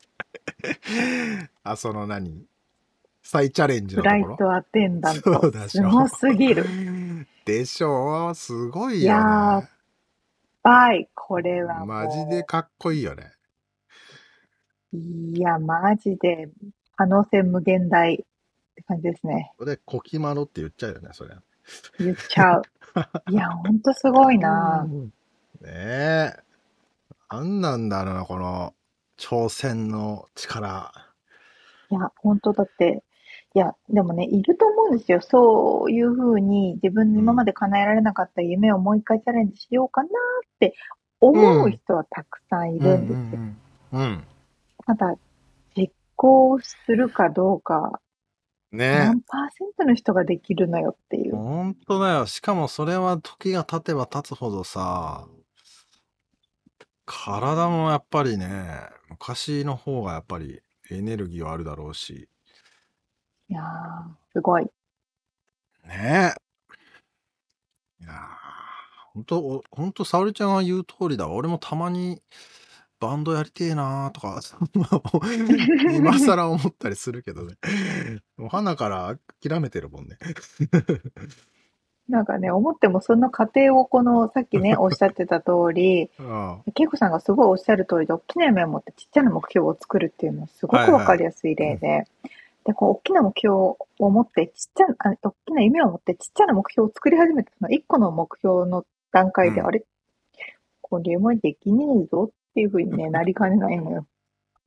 [1.63, 2.47] あ、その何？
[3.23, 5.41] 再チャレンジフライトアテンダント。
[5.41, 6.67] そうでしょすごすぎる。
[7.47, 9.69] でしょうすごいよーね。
[10.63, 11.85] はい、これは。
[11.85, 13.33] マジでかっこいいよね。
[14.93, 16.49] いや、マジで
[16.97, 18.19] 可能性無限大っ
[18.75, 19.53] て感じですね。
[19.59, 21.35] これ、コキマロって言っちゃうよね、それ。
[21.99, 22.63] 言っちゃう。
[23.31, 24.85] いや、ほんとすごいな。
[24.85, 26.33] ねえ。
[27.31, 28.75] なんなんだろうな、この
[29.19, 30.93] 挑戦の力。
[31.91, 33.05] いや、本当だって、
[33.55, 35.21] いや、でもね、いると思うんですよ。
[35.21, 40.11] そういうふうに自分に今まで叶えられなかった夢をもう一回チャレンジしようかなっ
[40.59, 40.75] て
[41.21, 43.43] 思う人はたくさんいるんですよ。
[43.93, 44.25] うんうんうん。
[44.87, 45.15] ただ、
[45.77, 48.01] 実行するかどうか、
[48.73, 48.79] うん。
[48.79, 51.31] ね何パーセントの人ができるのよっていえ。
[51.31, 51.37] う。
[51.37, 52.27] 本当だよ。
[52.27, 55.29] しかもそれは時が経てば経つほどさ、
[57.25, 60.61] 体もやっぱりね、昔の方がやっぱり
[60.91, 62.29] エネルギーはあるだろうし。
[63.49, 63.65] いやー、
[64.35, 64.65] すごい。
[65.87, 66.35] ね
[67.99, 68.05] え。
[68.05, 68.15] いやー、
[69.15, 71.33] 本当本当沙織ちゃんが言う通りだわ。
[71.33, 72.21] 俺もたまに
[73.01, 74.43] バンドやりてえなーとか、
[75.97, 77.57] 今更思ったりするけどね。
[78.37, 80.19] もう花から諦めてるもんね。
[82.09, 92.07] なんかね、思ってもその過程をこの、さっきね、 おっしゃってた通り、あ恵子さんがすごいおっしゃる通りで、大きな夢を持ってちっちゃな目標を作るっていうのはすごくわかりやすい例で、
[92.65, 99.85] で、こう、大きな目標を持って、ちっちゃな、あ大きな夢を持ってちっちゃな目標を作り始めた、その一個の目標の段階で、うんあれ？
[100.83, 104.07] これもできねえぞっていうふうにね、なりかねないのよ。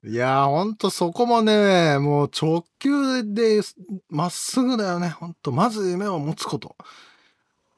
[0.03, 3.61] いやー、ほんとそこもね、もう直球で
[4.09, 5.09] まっすぐだよね。
[5.09, 6.75] ほんと、まず夢を持つこと。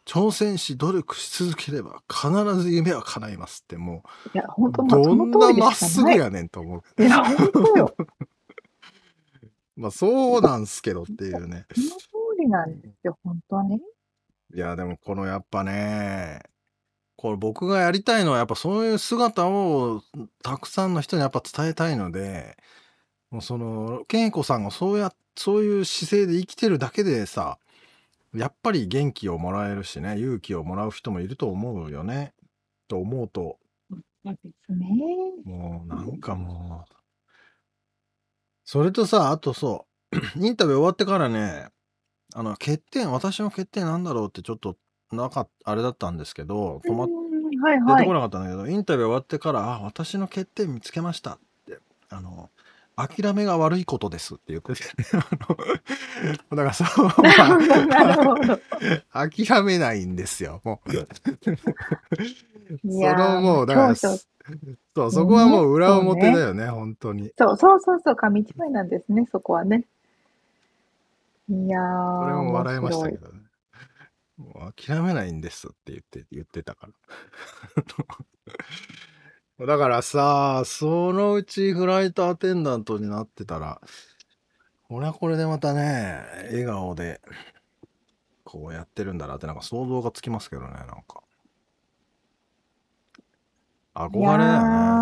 [0.10, 7.10] 挑戦し努力し続ければ必ず夢は叶いますってもいや、本当どんなまっすぐやねんと思うけど。
[7.10, 7.96] や、本当よ。
[9.78, 11.68] まあそうなんすけどっていうね。
[11.76, 11.96] その通
[12.40, 13.80] りなんですよ、本当はね。
[14.56, 16.42] いや、でもこのやっぱね、
[17.16, 20.02] これ僕がやりたいのはやっぱそういう姿を
[20.42, 22.58] たくさんの人にやっぱ伝えたいので、
[23.30, 27.60] もうその、健子さんがそうや、そういう姿勢で生きてるだけでさ、
[28.34, 32.34] やっぱり元気をもらえるしね、勇気をもらう人もいると思うよね。
[32.88, 33.58] と思うと、
[34.26, 34.86] ですね。
[35.46, 36.94] もうなんかもう、
[38.66, 39.88] それとさ、あとそ
[40.38, 41.70] インタビュー終わってからね、
[42.36, 44.78] あの、欠点、私の欠点なんだろうってちょっと、
[45.12, 48.14] なかっあれだったんですけど、止まっうんはい出はいてこ。
[48.14, 52.50] なかったんだけど、インタビュー終わってから、あ、私の欠点見つけましたって、あの、
[53.08, 54.84] 諦めが悪いことですって言ってて、
[55.16, 55.26] あ
[56.52, 58.60] の、だからそう、なるほど。
[59.12, 60.92] 諦めないんですよ、もう。
[60.92, 60.98] い
[62.82, 64.20] そのもう、だから、そう、
[65.12, 67.32] そこはもう裏表だよね、本当に。
[67.38, 69.86] そうそうそうそう、紙一枚なんですね、そこはね。
[71.50, 73.40] いやー、それも笑いましたけ面どね。
[74.38, 76.94] もう諦めないんですって言って、言ってたから。
[79.66, 83.82] だからさ、そのうちフライトアテンダントになってたら、
[84.88, 87.20] これはこれでまたね、笑顔で、
[88.46, 91.22] こうやってるんだなって、なんか想像がつきますけどね、なんか。
[93.94, 95.00] 憧れだよね。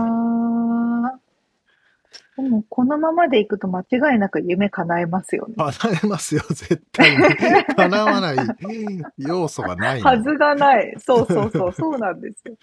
[2.37, 5.53] ーでも、このままでいくと間違いなく夢叶えますよね。
[5.55, 7.17] 叶えますよ、絶対に。
[7.75, 8.37] 叶わない
[9.17, 10.95] 要素がないのはずがない。
[10.99, 12.55] そうそうそう、そうなんですよ。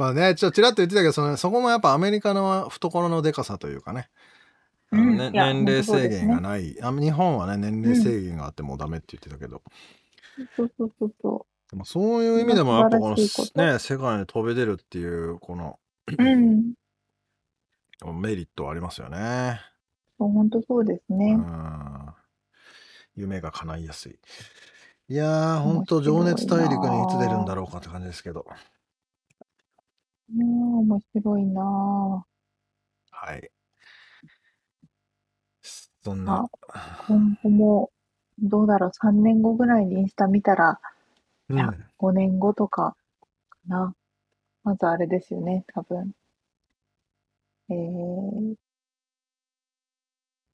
[0.00, 4.08] まあね、ちょっとちらっと言ってたけど、そのそこもやっぱアメリカの懐のでかさというかね。
[4.92, 9.62] あのね年齢制限がない、あ日本はね、年齢制限があってもうダメって言ってたけど、
[10.56, 16.14] そうそうそうそでもそういう意味でもやっぱこのね、世界に飛び出るっていう、このう。
[16.18, 16.72] うん。
[18.20, 19.60] メリットはありますよね。
[20.18, 21.34] 本当そうですうね。
[21.34, 22.14] ん。
[23.14, 24.18] 夢が叶いやすい。
[25.08, 28.46] いやー、ほんと、面白いな情熱大陸にいつ出るんだろうかって感じですけど。
[30.32, 32.24] いやー、面白いな
[33.10, 33.50] はい。
[36.02, 37.06] そんな、ぁ。
[37.08, 37.90] 今後も、
[38.38, 40.80] どうだろう、3年後ぐらいにインスタ見たら、
[41.48, 42.96] うんや5年後とか、
[43.50, 43.94] かな。
[44.62, 46.12] まずあれですよね、多分。
[47.68, 48.54] えー、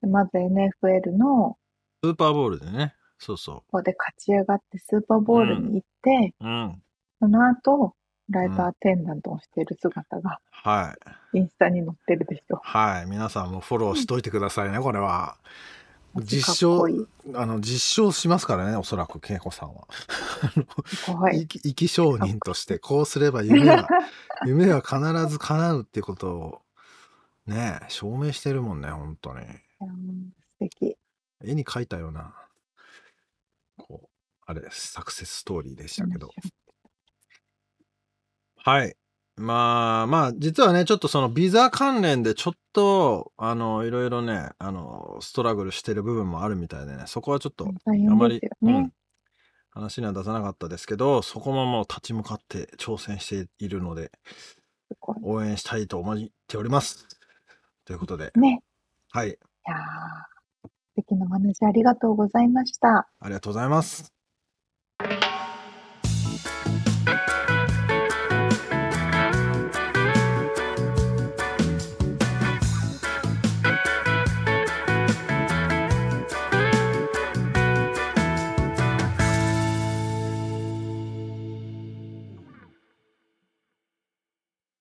[0.07, 1.57] まず NFL の、
[2.03, 6.45] スーパーボールでね、そうそここで勝ち上がってスーパーボールに行って、う。
[6.45, 6.83] うん。
[7.19, 7.95] その後、
[8.29, 10.95] ライトアテンダントをしている姿が、は
[11.33, 11.37] い。
[11.37, 12.59] インスタに載ってるでしょ。
[12.61, 13.05] はい。
[13.05, 15.37] 皆さんもフォローしといてくださいね、これは。
[16.15, 16.85] 実証。
[17.35, 19.87] あの、実証しますからね、おそらく、恵子さんは。
[21.31, 23.87] 生き証人として、こうすれば夢は、
[24.45, 26.61] 夢は必ず叶うってことを、
[27.45, 29.45] ね、証明してるもんね、本当に。
[29.81, 30.97] うん素敵。
[31.43, 32.33] 絵に描いたような、
[33.77, 34.09] こう、
[34.45, 36.31] あれです、サクセスストーリーでしたけど。
[38.67, 38.97] はい。
[39.37, 48.93] まあまあ、実はね、ちょっとそのビザ関連でちょっと、あの、いろいろね、あの、ストラグルしてる部分もあるみたいでね、そこはちょっと、大あまり変です、よねうん。
[49.69, 56.17] 話には出さなかったですけど、そこももう立ち向かって挑戦しているので、すごい応援したいと思っ
[56.49, 57.07] ております。
[57.85, 58.63] ということで、ね。
[59.11, 63.07] はい、いやー素敵なお話ありがとうございました。
[63.21, 64.11] ありがとうございます。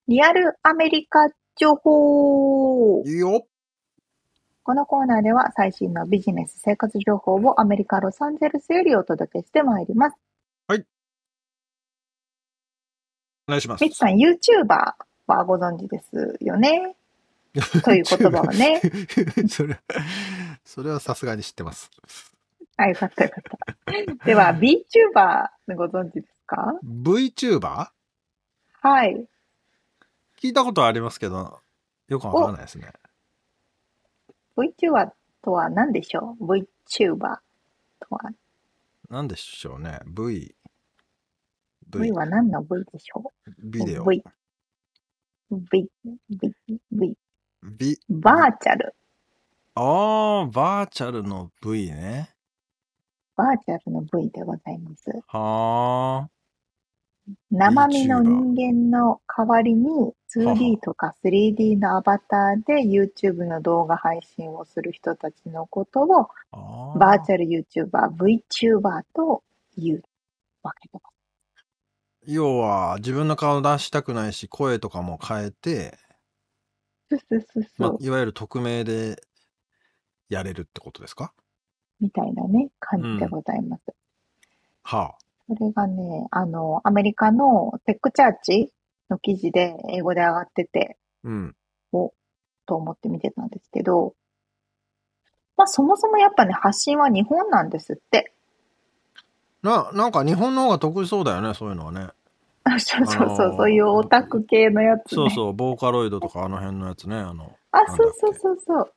[0.09, 3.47] リアルアメリカ情報いいよ
[4.63, 10.17] このコーナーでは最新のビジネス生活情報をアメリカ・ロサンゼルスよりお届けしてまいります。
[13.49, 13.85] お願いします。
[13.85, 14.95] ミツさん、YouTuber
[15.29, 16.97] はご存知ですよね？
[17.85, 18.81] という言葉はね。
[19.49, 19.79] それ、
[20.65, 21.91] それはさすがに知ってます。
[22.77, 24.25] あ、よかったよかった。
[24.27, 27.89] では、 VTuber ご存知ですか？VTuber?
[28.83, 29.27] はい。
[30.47, 31.59] 聞いたことはありますけど、
[32.07, 32.93] よくわからないですね。
[34.57, 35.11] VTuber
[35.43, 38.31] とは何でしょう ?VTuber とは？
[39.11, 39.99] なんでしょうね。
[40.07, 40.55] V。
[41.89, 44.05] V は何の V でしょビデオ。
[44.05, 44.23] V。
[45.51, 45.91] V。
[46.31, 46.55] V。
[46.93, 47.19] V。
[47.65, 48.95] ビ、バーチャル。
[49.75, 52.37] ああ、バーチャルの V ね。
[53.35, 55.11] バーチャルの V でございます。
[55.27, 56.36] はあ。
[57.51, 66.29] 生身の人間の代わりには 2D とか 3D のアバターで YouTube の動画配信をする人たちのことを
[66.99, 69.43] バーチャル YouTuber、VTuber と
[69.77, 70.03] いう
[70.63, 71.03] わけです。
[72.29, 75.97] 要は、自分の顔出したくないし、声とかも変えて、
[77.79, 79.23] まあいわゆる匿名で
[80.29, 81.33] やれるってことですか？
[82.01, 83.83] みたいなね、感じでございます。
[84.83, 85.17] は
[85.49, 88.71] それがね、あの、アメリカのテックチャーチ
[89.09, 91.29] の記事で英語で上がってて、あ。
[91.29, 91.57] うん。
[92.67, 94.15] と思って見てたんですけど、
[95.57, 98.33] まあそもそもやっぱね、発信は日本なんですって。
[99.63, 102.09] な、なんか日本の方が得意そうだよね、そういうのはね。
[102.65, 105.05] あそうそうそう、あのーそういうオタク系のやつね。
[105.15, 107.57] そうそう、ボーカロイドとかあの辺のやつね、あの。
[107.71, 108.93] あ、そうそうそうそう。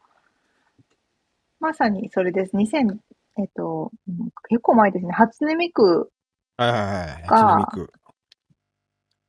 [1.59, 2.55] まさにそれです。
[2.55, 2.97] 2000、
[3.37, 5.11] えっと、うん結構前ですね。
[5.11, 6.11] 初音ミク
[6.59, 7.27] はいはいはい。
[7.27, 7.93] が初音ミク。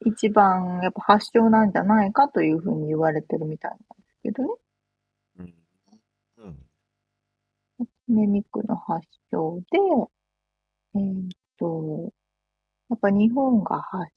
[0.07, 4.49] 一番やっぱ発祥なんじゃないかというふうに言われてるみたいなんですけどね。
[5.39, 5.55] うん。
[6.39, 6.59] うん。
[7.79, 9.79] 初音ミクの発祥で、
[10.97, 12.13] えーっと、
[12.89, 14.13] やっぱ日本が発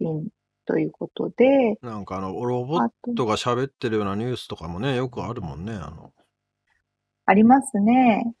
[0.00, 0.26] 信
[0.66, 6.12] ということで、なんかあの、ロボットが喋ってるようなニュースとかもね、よくあるもんね、あの。
[7.26, 8.34] ありますね。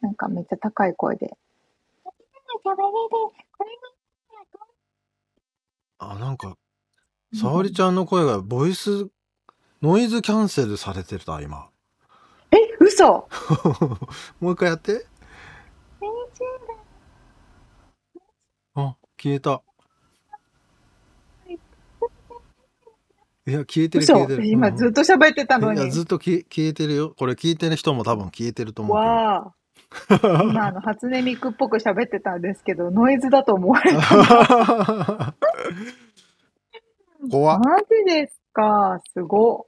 [0.00, 1.36] なんかめっちゃ高い声で。
[5.98, 6.56] あ、なんか、
[7.34, 9.08] 沙織ちゃんの声がボイス、
[9.82, 11.68] ノイズキャンセルされてた、今。
[12.50, 13.28] え、嘘
[14.40, 15.06] もう一回やって。
[18.74, 19.62] あ、消えた。
[23.46, 24.46] いや、消えてる嘘消えてる。
[24.46, 25.90] 今うんずっと喋ってたのいや、に。
[25.90, 27.14] ずっと消え消えてるよ。
[27.16, 28.96] これ聞いてる人も多分消えてると思う。
[28.96, 29.54] わあ。
[30.08, 35.34] 今あの 初音ミクっぽく喋ってたんですけど、ノイズだと思われた。
[37.30, 37.60] 怖っ。
[37.60, 39.00] マジですか？
[39.12, 39.66] すご。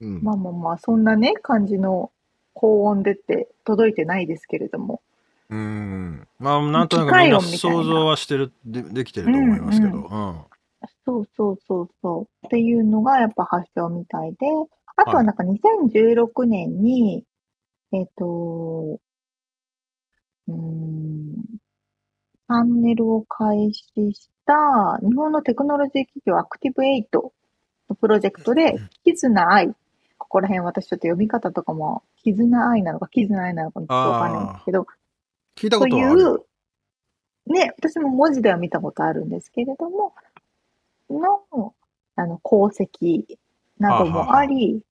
[0.00, 2.10] うんまあまあまあ、そんなね、感じの
[2.54, 5.02] 高音出て届いてないですけれども。
[5.50, 6.26] うん。
[6.38, 9.92] まあ、なんとなくみんな想像はしてる、でできてると思いますけど。
[9.92, 10.36] うんうん。
[11.04, 12.46] そうそうそうそう。
[12.46, 14.46] っていうのがやっぱ発祥みたいで、
[14.96, 17.24] あとはなんか2016年に、
[17.92, 19.00] えっ、と、
[20.48, 24.54] うーん、チャンネルを開始した
[25.06, 27.32] 日本のテクノロジー企業アクティブエイト
[27.88, 29.74] のプロジェクトで、絆愛。
[30.18, 34.86] ここら辺私ちょっと読み方とかも、絆愛なのか、絆愛なのかちょっとわかんないんですけど、
[35.56, 36.46] 聞いたといことはあるよ。
[37.46, 40.14] う、ね、私も文字では見たことあるんですけれども、
[41.10, 41.74] の、
[42.16, 43.24] あの、功績
[43.78, 44.82] などもあり、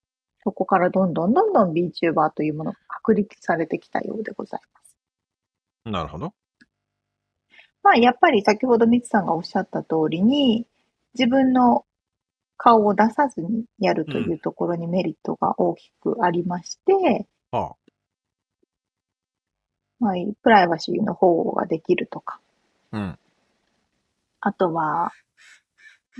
[0.43, 4.97] そこからどんどんどんどん VTuber というものが確立されてきたようでございます。
[5.85, 6.33] なるほど。
[7.83, 10.65] まあ、やっぱり先ほどミツさんがおっしゃった通りに、
[11.13, 11.85] 自分の
[12.57, 17.75] 顔を出さずにやるというところにメリットが大きくありまして、は
[19.99, 20.13] まあ、
[20.43, 22.39] プライバシーの保護ができるとか、
[22.91, 22.97] あ。
[22.97, 23.19] うん。
[24.41, 25.11] あとは、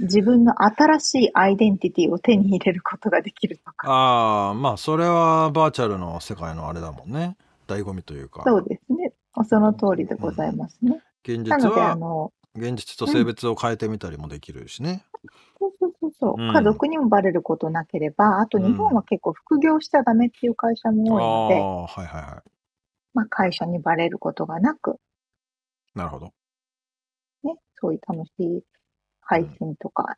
[0.01, 3.87] 自分の新しいアイデンティティを手に入れることができるとか。
[3.89, 7.37] ああ、まあ、それはバーチャルの世界のあれだもんね。
[7.67, 8.43] 醍醐味というか。
[8.45, 9.13] そうですね。
[9.47, 11.01] その通りでございますね。
[11.23, 15.05] 現実なので、あは、の、現実と性別を変えてみたりもできるしね。
[15.59, 22.43] そうそうそうそう、うん家族にもバレることなければ、あと日本は結構副業しちゃダメっていう会社もあ多いので、あ、はいはいは
[23.13, 24.99] まあ会社にバレることがなく、
[25.95, 25.97] い。
[25.97, 26.33] なるほど。
[27.43, 28.63] ね、そういう楽しい
[29.30, 30.17] 配信とか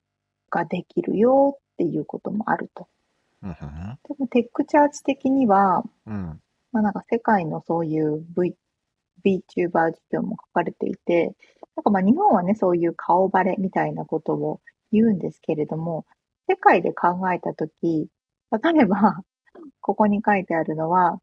[0.50, 2.88] ができるよっていうこともあると。
[3.44, 3.56] うんうん
[4.08, 6.40] でもテックチャーチ的には、うん。
[6.72, 8.56] まあなんか世界のそういう V、
[9.26, 11.36] VTuber 事情も書かれていて、
[11.76, 14.62] なんかまあ日本はね、そういう顔バレみたいなことを
[14.94, 16.06] 言うんですけれども、
[16.48, 18.08] 世界で考えたとき、
[18.52, 19.22] 例えば、
[19.82, 21.20] ここに書いてあるのは、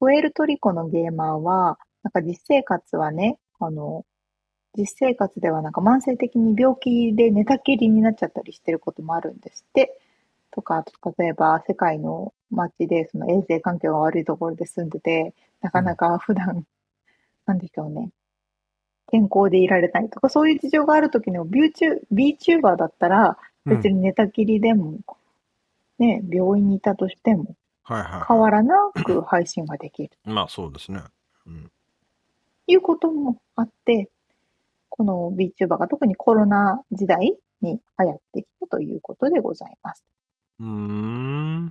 [0.00, 4.04] プエルトリコのゲーマーは、なんか実生活はね、あの、
[4.76, 9.98] 実生活ではなんか慢性的に病気で寝たきりになっちゃったりしてることもあるんですって。
[10.50, 16.66] とか、あと例えば世界の街でその衛生環境が悪いところで住んでて、なかなか普段、
[17.46, 18.10] なんでしょうね。
[19.10, 24.98] 健康でいられないとか、そういう事情があるときにも、ビューチュ VTuber だったら、別に寝たきりでも、
[25.98, 28.24] ね、病院にいたとしても、はいはい、はい。
[28.28, 30.10] 変わらなく配信ができる。
[30.24, 31.00] まあそうですね。
[31.46, 31.70] うん。
[32.66, 34.10] いうこともあって、
[34.98, 40.04] この VTuber が特にコロナ時代に流行ってきたということでございます。
[40.60, 41.68] うーん。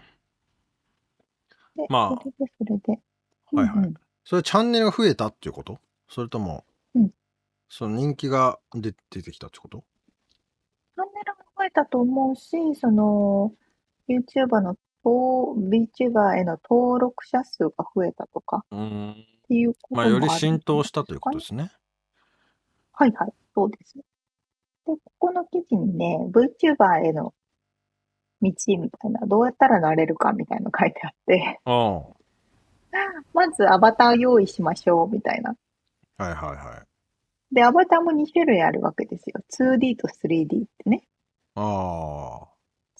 [1.76, 3.02] で、まあそれで、それで。
[3.52, 3.94] はいはいうんうん
[4.30, 5.80] それチャンネルが増えたっていうこと？
[6.10, 6.66] それとも、
[6.96, 7.12] うん
[7.70, 9.86] その人気が出出てきたってこと？
[10.96, 13.54] チャンネルも増えたと思うし、その、
[14.10, 14.76] YouTuber の、
[15.06, 19.12] 登 VTuber への登録者数が増えたとかうーん。
[19.12, 19.16] っ
[19.48, 21.72] ていうこともまあより浸透したということですね。
[23.00, 23.94] はいはい、そうです。
[23.96, 24.04] で、
[24.86, 27.36] ここの記事にね、VTuber への
[28.42, 32.02] 道みたいな、どうやったらなれるかみたいなの書いてあって、あ
[33.34, 35.56] まずアバター用意しましょうみたいな。
[36.18, 36.24] あ。
[36.24, 36.84] はいはいは
[37.52, 37.54] い。
[37.54, 39.42] で、アバターも2種類あるわけですよ。
[39.52, 41.04] 2D と 3D ってね。
[41.54, 42.40] ああ。
[42.40, 42.48] は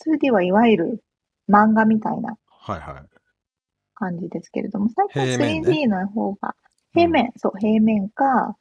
[0.06, 1.04] 2D はいわゆる
[1.50, 2.38] 漫画みたいな
[2.78, 3.06] いはい。
[3.96, 6.56] 感じですけれども、最近平面ね 3D の方が、
[6.94, 8.56] 平面、そう、平面か、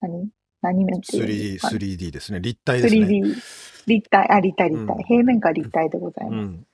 [0.00, 0.28] 何？
[0.62, 2.40] 何面っていう 3D、んですかね 3D ですね。
[2.40, 3.06] 立体ですね。
[3.06, 3.42] 3D、
[3.86, 4.96] 立体、あ、立体、立体。
[4.96, 6.46] うん平面か立体でございうます。
[6.46, 6.66] ん。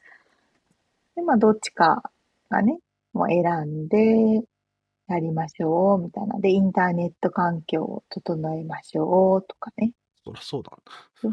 [1.17, 2.03] で、まあ、どっちか
[2.51, 2.79] がね、
[3.13, 4.43] もう選んで、
[5.09, 6.39] やりましょう、みたいな。
[6.41, 9.93] で、インターネット環境を整えましょう、とかね。
[10.25, 10.73] そりゃそうだ。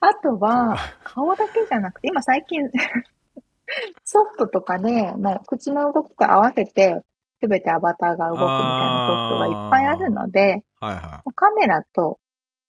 [0.00, 2.70] あとは、顔だけじゃなくて、今最近、
[4.04, 7.02] ソフトとかで、もう口の動きと合わせて、
[7.44, 12.18] すべてアバターが動くみたいなソフトがいっぱいあるので、はいはカメラと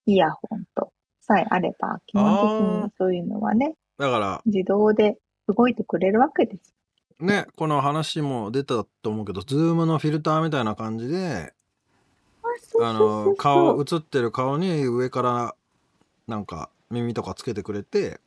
[0.05, 3.73] イヤホンとさえあれば、基本的にそういうのはね、い。
[3.97, 5.17] だから、自動で
[5.47, 6.75] 動いてくれるわけです。
[7.21, 11.53] ね、この話も出たと思うけど、ズームのフィルターみたいな感じで、
[12.81, 15.55] あの、顔、映ってる顔に上から、
[16.27, 18.19] なんか耳とかつけてくれて、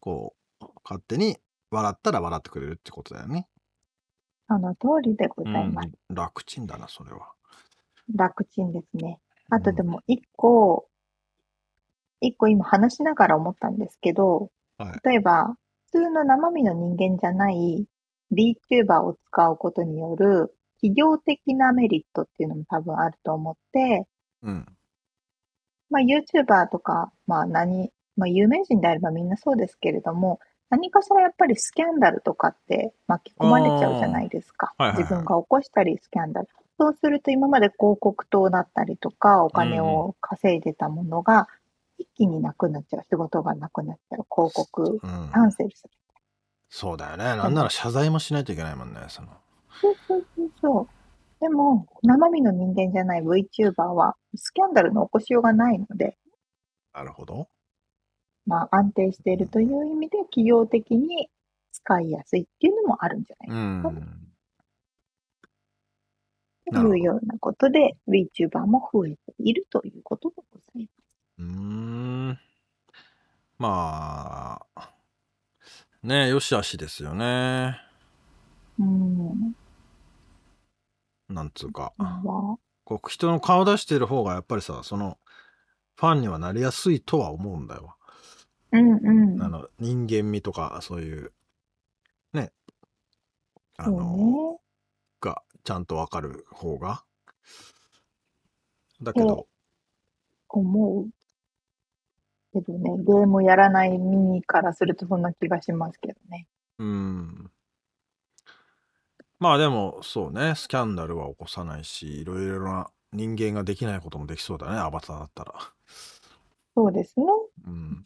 [0.00, 1.36] こう、勝手に
[1.70, 3.46] 笑ったら笑ってくれるってことだよね。
[4.50, 5.88] その通りでございます。
[5.88, 7.30] ん、楽ちんだな、それは。
[8.12, 9.20] 楽ちんですね。
[9.48, 10.88] あとでも一個、
[12.20, 15.54] 一個今話しながら思ったんですけど、はい例えば、
[15.92, 17.86] 普通の生身の人間じゃない
[18.32, 24.06] VTuber を使うことによる企業的なメリットっていうのも多分あると思って、
[24.42, 24.66] うん。
[25.90, 30.40] まあ YouTuber とか、まあ何、まあ有名人であればみんなそうですけれども、
[30.70, 34.72] 何かしらやっぱりスキャンダルとかって巻き込まれちゃうじゃないですか。
[34.78, 36.48] はいはいはい自分が起こしたりスキャンダル。
[36.78, 41.48] そうすると今まで広告塔だったりとか、お金を稼いでたものが
[41.98, 43.04] 一気になくなっちゃう。
[43.10, 44.26] 仕事がなくなっちゃう。
[44.34, 44.98] 広告うん。
[45.00, 45.90] キャンセルする。
[46.70, 47.24] そうだよね。
[47.24, 49.28] なんなら謝罪もしないといけないもんね、その。
[49.80, 50.88] そうそうそうそう。
[51.40, 56.16] でも、生身の人間じゃない VTuber は、スキャンダルの起こしようがないので、
[56.94, 57.48] なるほど。
[58.46, 61.28] まあ、安定しているという意味で、企業的に
[61.72, 64.20] 使いやすいっていうのもあるんじゃうないですか。
[66.72, 71.16] というようなことで、VTuber も増えているということでございます。
[71.38, 72.38] うーん。
[73.58, 74.90] まあ、
[76.02, 77.78] ねよしあしですよね。
[78.78, 79.54] うん。
[81.28, 81.92] なんつうか。
[81.98, 85.18] まあ、こう人の顔出してる方がやっぱりさ、その、
[85.96, 87.96] ファンにはなりやすいとは思うんだよ。
[88.72, 89.42] うんうん。
[89.42, 91.32] あの、人間味とか、そういう、
[92.32, 92.52] ね。
[93.76, 94.16] あそうの、
[94.52, 94.58] ね。
[95.20, 97.04] が、ちゃんとわかる方が。
[99.02, 99.46] だけど、
[100.48, 101.10] 思う。
[102.52, 106.46] けどね、ゲームやらないミニからするとそんな気がしますけどね。
[106.78, 107.50] うん。
[109.38, 115.54] まあでも、そうね、スキャンダルは起こさないし、いろいろな人間ができないこともできそうだね、アバターだったら。
[116.74, 117.26] そうですね。
[117.66, 118.04] うん。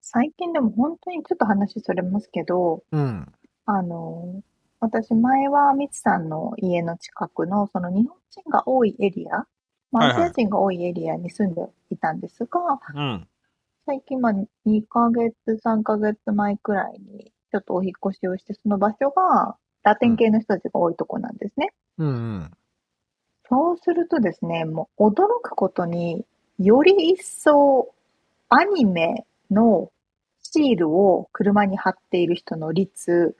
[0.00, 3.32] 最近でも本当にちょっと話それますけど、うん。
[3.66, 4.42] あの、
[4.80, 9.46] 私前はみつさんの家の近くのその日本人が多いエリア、
[9.90, 12.60] まあ、はいはいアジア人が多いエリアに住んでいたんですが、
[12.94, 13.28] うん。
[13.86, 14.32] 最近まあ
[14.66, 21.72] 2ヶ月、3ヶ月前くらいにちょっとお引っ越しをして、その場所がラテン系の人たちが多いとこなんですね。
[21.98, 22.50] うんうん。
[23.48, 26.24] そうするとですね、もう驚くことに
[26.58, 27.92] より一層
[28.48, 29.90] アニメの
[30.42, 33.36] シールを車に貼っている人の率、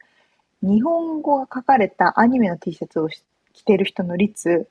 [0.62, 4.68] 日本語が書かれたアニメの T シャツをし着てる人の率、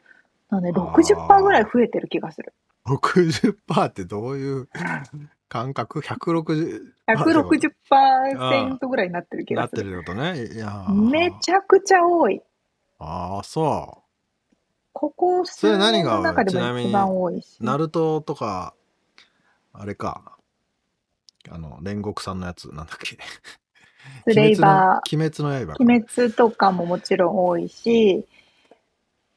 [0.50, 2.54] なのであー60%ぐらい増えてる気がする。
[2.86, 4.68] 60%ってどういう
[5.48, 6.82] 感覚 ?160%?
[7.08, 9.92] 160%ぐらいになってる気なってがする。
[9.92, 10.46] ることね。
[10.48, 12.42] いやーめちゃくちゃ多い。
[13.00, 14.03] ああ、そ
[14.94, 17.64] ここ数それ何年がの中でちなみにも一番多いしう。。
[17.66, 18.74] ナルトとか、
[19.74, 20.38] あれか。
[21.50, 23.18] あの、煉獄さんのやつ、なんだっけ。
[24.24, 25.84] スレイバー、鬼滅の鬼滅の刃か。
[25.84, 28.26] 鬼滅とかももちろん多いし、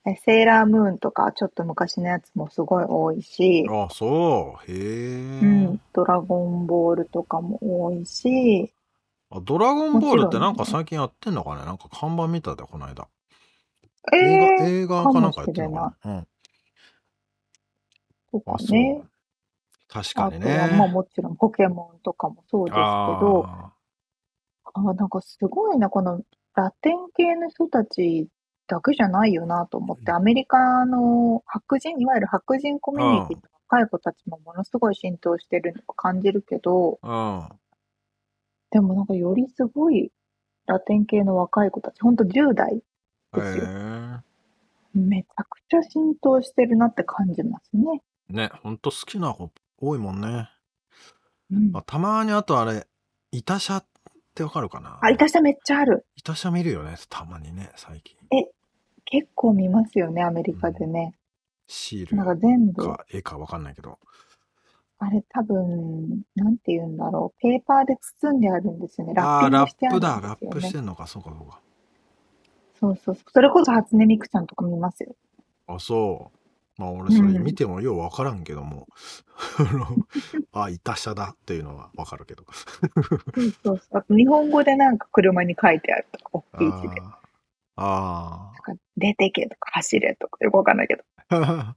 [0.04, 4.70] えセーラームーンとかちょっと昔のやつもすごい多いし、ああ、そう。
[4.70, 8.72] へえ、うん、ドラゴンボールとかも多いし、
[9.30, 9.40] あ。
[9.40, 13.09] ドラゴンボールってなんか最近やってんのかねなんか看板見たで、この間。
[14.12, 16.12] え映画、ー、映画かなんかやってんのかな？
[16.12, 16.28] うん。
[18.32, 19.09] とかねう。。
[19.88, 20.92] 確かあにとはまあね。
[20.92, 23.72] もちろんポケモンとかもそうですけど、あ
[24.74, 26.22] なんかすごいな、この
[26.54, 28.28] ラテン系の人たち
[28.66, 37.48] だけじゃないよなと思って、アメリカの白人、いわゆる白人コミュニティの若い子たちもものすごい浸透してるのを感じるけど、あ
[38.70, 40.12] でもなんかよりすごい
[40.66, 42.82] ラテン系の若い子たち、ほんと10代
[43.32, 43.40] うん。
[43.40, 43.70] ですよ。
[44.99, 48.03] めちゃくちゃ浸透してるなって感じますね。
[48.28, 50.49] ね、ほんと好きな子多いもんね。
[51.51, 52.86] うんまあ、たまにあとあれ、
[53.30, 53.86] 板車っ
[54.34, 54.99] てわかるかな？
[55.01, 56.07] あ、板車めっちゃある。
[56.16, 58.16] 板車見るよね、たまにね、最近。
[59.05, 61.14] 結構見ますよね、アメリカでね。
[61.68, 64.01] シーなんかル全部、か絵かわかんないけど。
[64.99, 67.40] あれ多分、なんて言うんだろう。
[67.40, 69.14] ペーパーで包んであるんですよね。
[69.14, 70.49] ラッピンラップだ、ラッ。
[70.49, 71.61] プしてんのか、そうかそうか。
[72.81, 73.24] そうそうそう。
[73.33, 75.14] それこそ初音ミクちゃんとか見ますよ。
[75.66, 76.81] あ、そう。
[76.81, 78.87] まあ俺それうん見てもようわからんけども。
[79.59, 79.87] あ の
[80.53, 82.45] あ、板車だっていうのはわかるけど。
[82.53, 83.99] そうそうそう。
[83.99, 87.01] あと日本語でなんか車に書いてあるとか、大きい字で。
[87.79, 91.05] ああなんか出てけとか走れとかよくわかんないけど。
[91.31, 91.74] ー。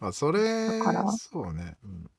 [0.00, 1.76] あ、それだから、そうね。
[1.84, 2.10] うん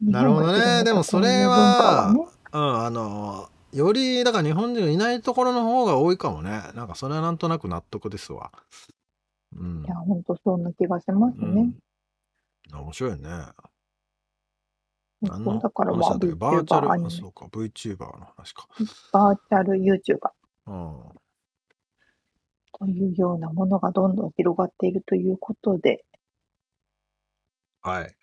[0.00, 2.20] なるほどねでもそれはね。
[2.52, 6.50] うん、あの、より、だから日本人がいないところの方が多いかもね。
[6.74, 8.52] なんかそれはなんとなく納得ですわ。
[9.56, 9.96] うんいや、。
[9.96, 11.74] ほんとそんな気がしますね。
[12.72, 12.80] うん。
[12.80, 13.28] 面白いね。
[15.22, 18.68] 何のだからまあ話だったっけバーチャ VTuber、ル、あ、そうか、VTuber の話か。
[19.12, 20.30] バーチャル YouTuber
[20.66, 21.24] うん。
[22.78, 26.04] というようなものがどんどん広がっているということで、
[27.82, 28.16] はい。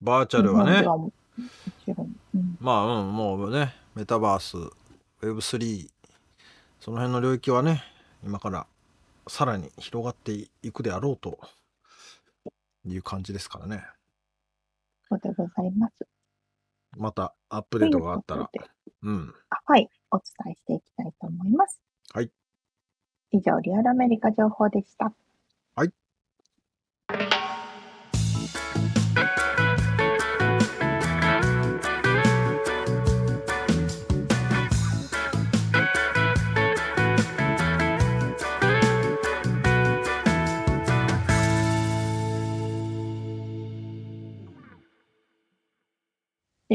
[0.00, 1.12] バーチャ日ルはねはもも
[1.84, 4.56] ちろん、うん、まあ、うん、もうね、メタバース、
[5.20, 5.88] Web3、
[6.78, 7.82] その辺の領域はね、
[8.22, 8.66] 今から
[9.26, 11.40] さらに広がっていくであろうと
[12.86, 13.84] いう感じですからね。
[15.08, 15.94] そうでございます。
[16.96, 18.50] またアップデートがあったら
[19.02, 19.34] うん。
[19.50, 21.80] あはい、お伝えしていきたいと思います。
[22.14, 22.30] はい。
[23.32, 25.12] 以上、リアルアメリカ情報でした。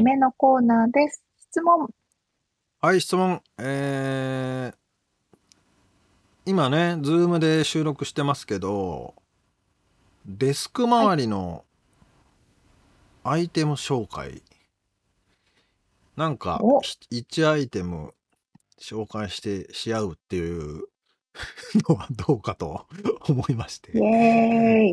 [0.03, 1.23] 締めのコーナーです。
[1.49, 1.87] 質問。
[2.81, 3.41] はい、質問。
[3.57, 4.75] えー、
[6.45, 9.13] 今ね、ズームで収録してますけど、
[10.25, 11.63] デスク周りの
[13.23, 14.41] アイテム紹介。
[16.17, 18.13] なんかお、1アイテム
[18.77, 20.83] 紹介してし合うっていう
[21.87, 22.87] のはどうかと
[23.29, 23.93] 思いましイて。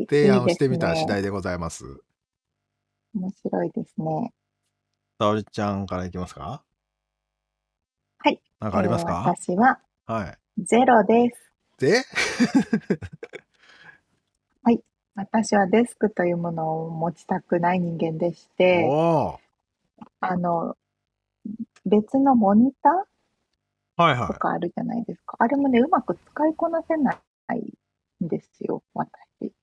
[0.09, 2.01] 提案をしてみた次第でございます。
[3.13, 4.31] 面白いですね。
[5.21, 6.63] 沙織ちゃんからいきますか？
[8.17, 8.41] はい。
[8.59, 10.37] なんかありますえーか、私ははい。
[10.63, 11.51] ゼロです。
[11.77, 12.01] で
[15.13, 18.89] 私はデスクというものを持ちたくない人間でして、
[20.19, 20.75] あの、
[21.85, 22.89] 別のモニタ
[23.97, 24.27] はいはい。
[24.29, 25.35] ーとかあるじゃないですか。
[25.37, 27.19] あれもね、うまく使いこなせな
[27.53, 27.59] い
[28.23, 29.53] んですよ、私。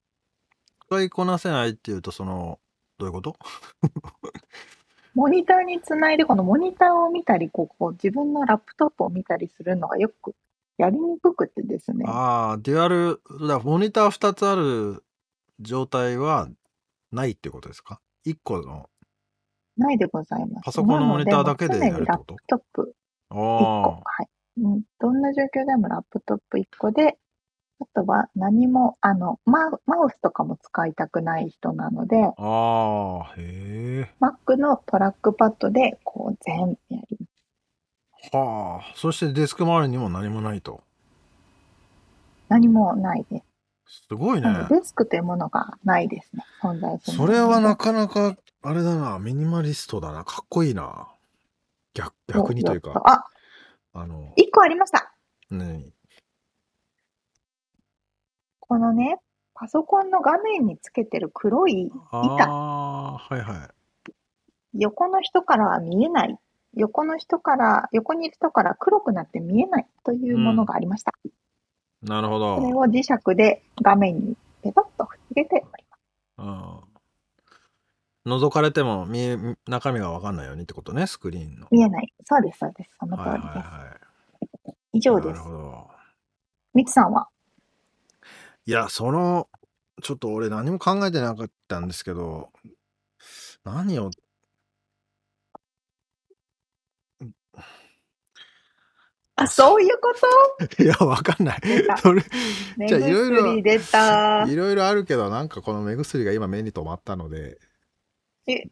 [0.87, 2.59] 使いこなせないっていうと、その、
[2.97, 3.35] どういうこと？
[5.19, 10.33] モニターにつないで、このモニターを見たり、こうこう自分のラップトップを見たりするのがよく
[10.77, 12.05] やりにくくてですね。
[12.07, 15.03] ああ、デュアル、だモニター2つある
[15.59, 16.47] 状態は
[17.11, 18.89] ないってことですか ?1 個の
[19.75, 20.63] ないでございます。
[20.63, 22.35] パソコンのモニターだけでやるってこと？
[22.37, 22.95] ラップトップ
[23.31, 23.39] 1個。
[23.39, 24.27] あはい。
[24.61, 27.17] うん、どんな状況でもラップトップ1個で、
[27.81, 34.13] あとは何も、あの、マウマウスとかも使いたくない人なので、あ、ああ、へえ。
[34.19, 38.35] Mac のトラックパッドで、こう、全部やります。
[38.35, 40.81] はあ、そしてデスク周りにも何もないと。
[42.49, 43.45] 何もないです。
[44.07, 44.63] すごいねな。
[44.63, 46.43] のでデスクというものがないですね。
[46.61, 50.25] 存在するそれはなかなか、あれだな、ミニマリストだな。
[50.25, 51.07] かっこいいな。
[51.93, 53.25] 逆、逆にというか、あ、
[53.93, 55.13] あの、1個ありました。
[55.49, 55.93] 何？
[58.69, 59.17] このね、
[59.55, 64.11] パソコンの画面につけてる黒い板、ああー、はいはい。
[64.73, 66.37] 横の人からは見えない。
[66.75, 71.13] 横の人から、横にいる人から黒くなって見えないというものがありました。
[72.03, 72.77] なるほそれど。
[72.77, 75.99] を磁石で画面にペトッと入れております。
[76.37, 76.43] う
[76.77, 76.79] ん
[78.27, 81.67] 覗かれても見え中身が分かんないようにってことね、スクリーンの。
[81.71, 82.13] 見えない。
[82.25, 82.91] そうです、そうです。
[82.99, 83.57] その通はいりです。
[83.57, 83.95] はいは
[84.67, 84.73] い。
[84.93, 85.49] 以上ですなるほ。
[85.49, 85.87] ど。
[86.75, 87.27] みつさんは？
[88.69, 89.49] いや、その、
[90.03, 92.51] ちょっと俺何も考えてなかったんですけど、
[93.63, 94.11] 何を、
[99.35, 100.13] あ、そういうこ
[100.67, 100.69] と？
[100.83, 101.61] いや、わかんない。
[102.03, 102.21] それ、
[102.77, 104.45] 目じゃあいろいろ薬出た。
[104.47, 107.57] いろいろあるけど、なんかこの目薬が今目に留まったので、
[108.45, 108.69] え、必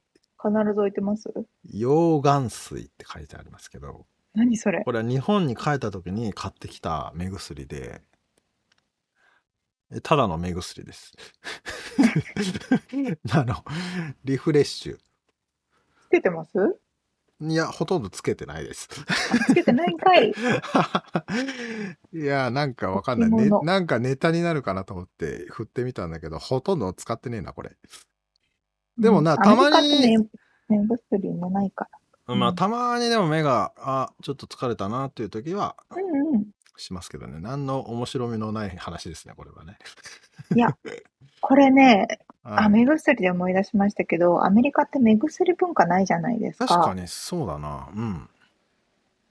[0.75, 1.27] ず置いてます？
[1.73, 4.83] 溶岩水って書いてありますけど、何それ？
[4.83, 8.16] これは日本に帰った時に買ってきた目薬で、え
[10.03, 11.13] ただの目薬です。
[13.31, 13.63] あの、
[14.25, 14.97] リフレッシュ。
[14.97, 16.51] つけてます？
[17.39, 18.88] いや、ほとんどつけてないです。
[18.88, 20.33] つけてないんかい。
[22.11, 23.49] いや、なんかわかんない、ね。
[23.63, 27.77] なんかネタになるかなと思って振ってみたんだけど、ほとんど使ってねえな、これ。
[28.97, 31.88] でもな、うんたまに目目薬もないか
[32.27, 32.35] ら。
[32.35, 36.45] まあ、うんたまにでも目が、あ、ちょっと疲れたなっていう時はうんうん。
[36.78, 37.39] しますけどね。
[37.39, 39.78] 何の面白みのない話ですね、これはね。
[40.55, 40.75] いや、
[41.41, 42.07] これね、
[42.43, 46.67] はいあ、目薬で思い出しましたけど、アメリカって目薬文化ないじゃないですか。
[46.67, 47.89] 確かにそうだな。
[47.93, 48.30] うん。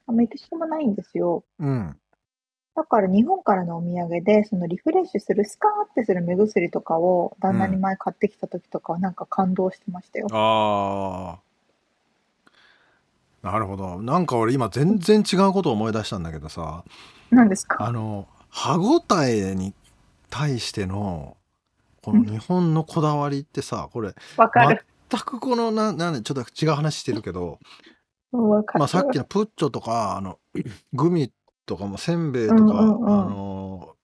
[0.07, 1.43] アメリカもないんですよ。
[1.59, 1.97] うん。
[2.75, 10.27] だから日本からのお土産で、そのリフレッシュする、スカーってする目薬とかを旦那に前買ってきた時とかはなんか感動してましたよ。
[10.31, 11.46] ああ。
[13.47, 14.03] なるほど。
[14.03, 16.85] なんか俺今全然違うことを思い出したんだけどさ、
[17.31, 17.85] 何ですか？
[17.85, 19.73] あの、歯ごたえに
[20.31, 21.37] 対しての、
[22.03, 24.15] この日本のこだわりってさ、これ。
[25.09, 27.61] 全くこの、な、なんで、ちょっと違う話してるけど。
[28.33, 30.39] まあさっきのプッチョとか、あの、
[30.93, 31.33] グミ
[31.67, 33.97] とかもせんべいとか、うんうんうんあの、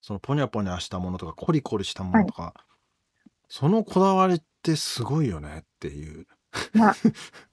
[0.00, 2.54] そのポニャポニャしたものとか、コリコリしたものとか、
[3.48, 6.26] そのこだわりってすごいよねっていう。
[6.74, 6.94] いや、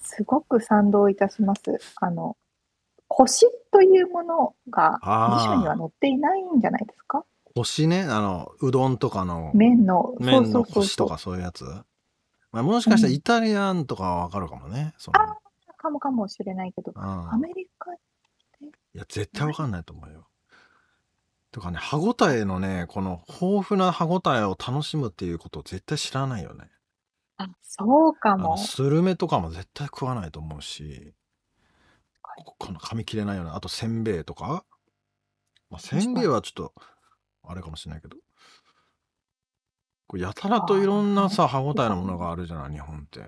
[0.00, 1.80] すごく賛同いたします。
[1.96, 2.36] あの、
[3.08, 7.24] 腰というものが辞書には載っていないんじゃないですか？
[7.54, 11.64] 腰ね、あの、うどんとかの麺の、麺のそうそうそうそう腰とかそういうやつ。
[12.50, 14.94] まあ、もしかしたらイタリアンとかはわかるかもね。
[14.96, 15.18] その
[15.76, 17.98] かもかもしれないけど、うんアメリカ、い
[18.94, 20.26] や、絶対わかんないと思うよ。
[21.52, 26.70] とかね、歯ごたえのね、この豊富な歯ごたえを楽しむっていうことを絶対知らないよね。
[27.36, 28.56] あ、そうかあのも。
[28.58, 31.14] スルメとかも絶対食わないと思うし、
[32.22, 34.64] ここの噛み切れないような、あとせんべいとか、
[35.70, 36.74] まあ、せんべいはちょっと、
[37.44, 38.16] あれかもしれないけど、
[40.06, 43.20] こうやたらといろんなさ、歯ごたえのものがあるじゃない、日本って。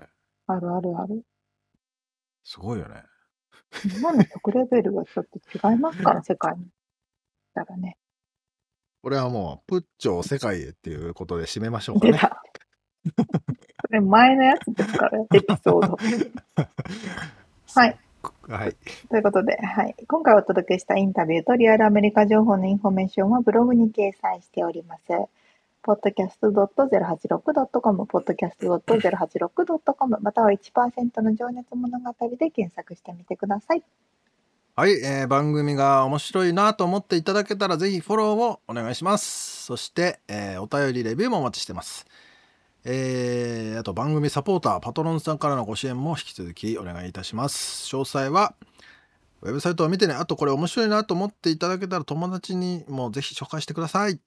[0.47, 1.23] あるあるある。
[2.43, 3.03] すごいよね。
[3.83, 6.67] 日本の食レベルがちょっと違いますから、世界に。
[7.53, 7.97] だからね。
[9.03, 12.19] これはもう、プッチョを世界へっていうことで締めましょうかね。
[13.87, 15.97] これ前のやつですから、エピソード。
[17.73, 17.97] はい。
[18.49, 18.75] はい。
[19.09, 19.95] ということで、はい。
[20.07, 25.03] 今回お届けしたインタビューとリアルアメリカ情報のインフォメーションはブログに掲載しております。
[25.83, 33.81] podcast.086.com、podcast.086.com、または1%の情熱物語で検索してみてください。
[34.75, 39.63] はい、えー番組が面白いなと思っていただけたらぜひフォローをお願いします。
[39.63, 42.05] そして、えーお便りレビューもお待ちしてます。
[42.83, 47.85] えーあと番組サポーター、パトロンさんからのご支援も引き続きお願いいたします。
[47.95, 48.55] 詳細は
[49.41, 54.19] ウェブサイトを見てね、あとこれ面白いなと思っていただけたら友達にもぜひ紹介してください。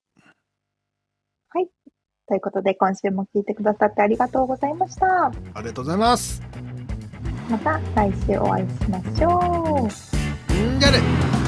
[2.31, 5.27] ということで、今週も聞いてくださってありがとうございました。
[5.27, 6.41] ありがとうございます。
[7.51, 9.89] また来週お会いしましょ
[10.53, 10.77] う。
[10.77, 11.40] んじゃね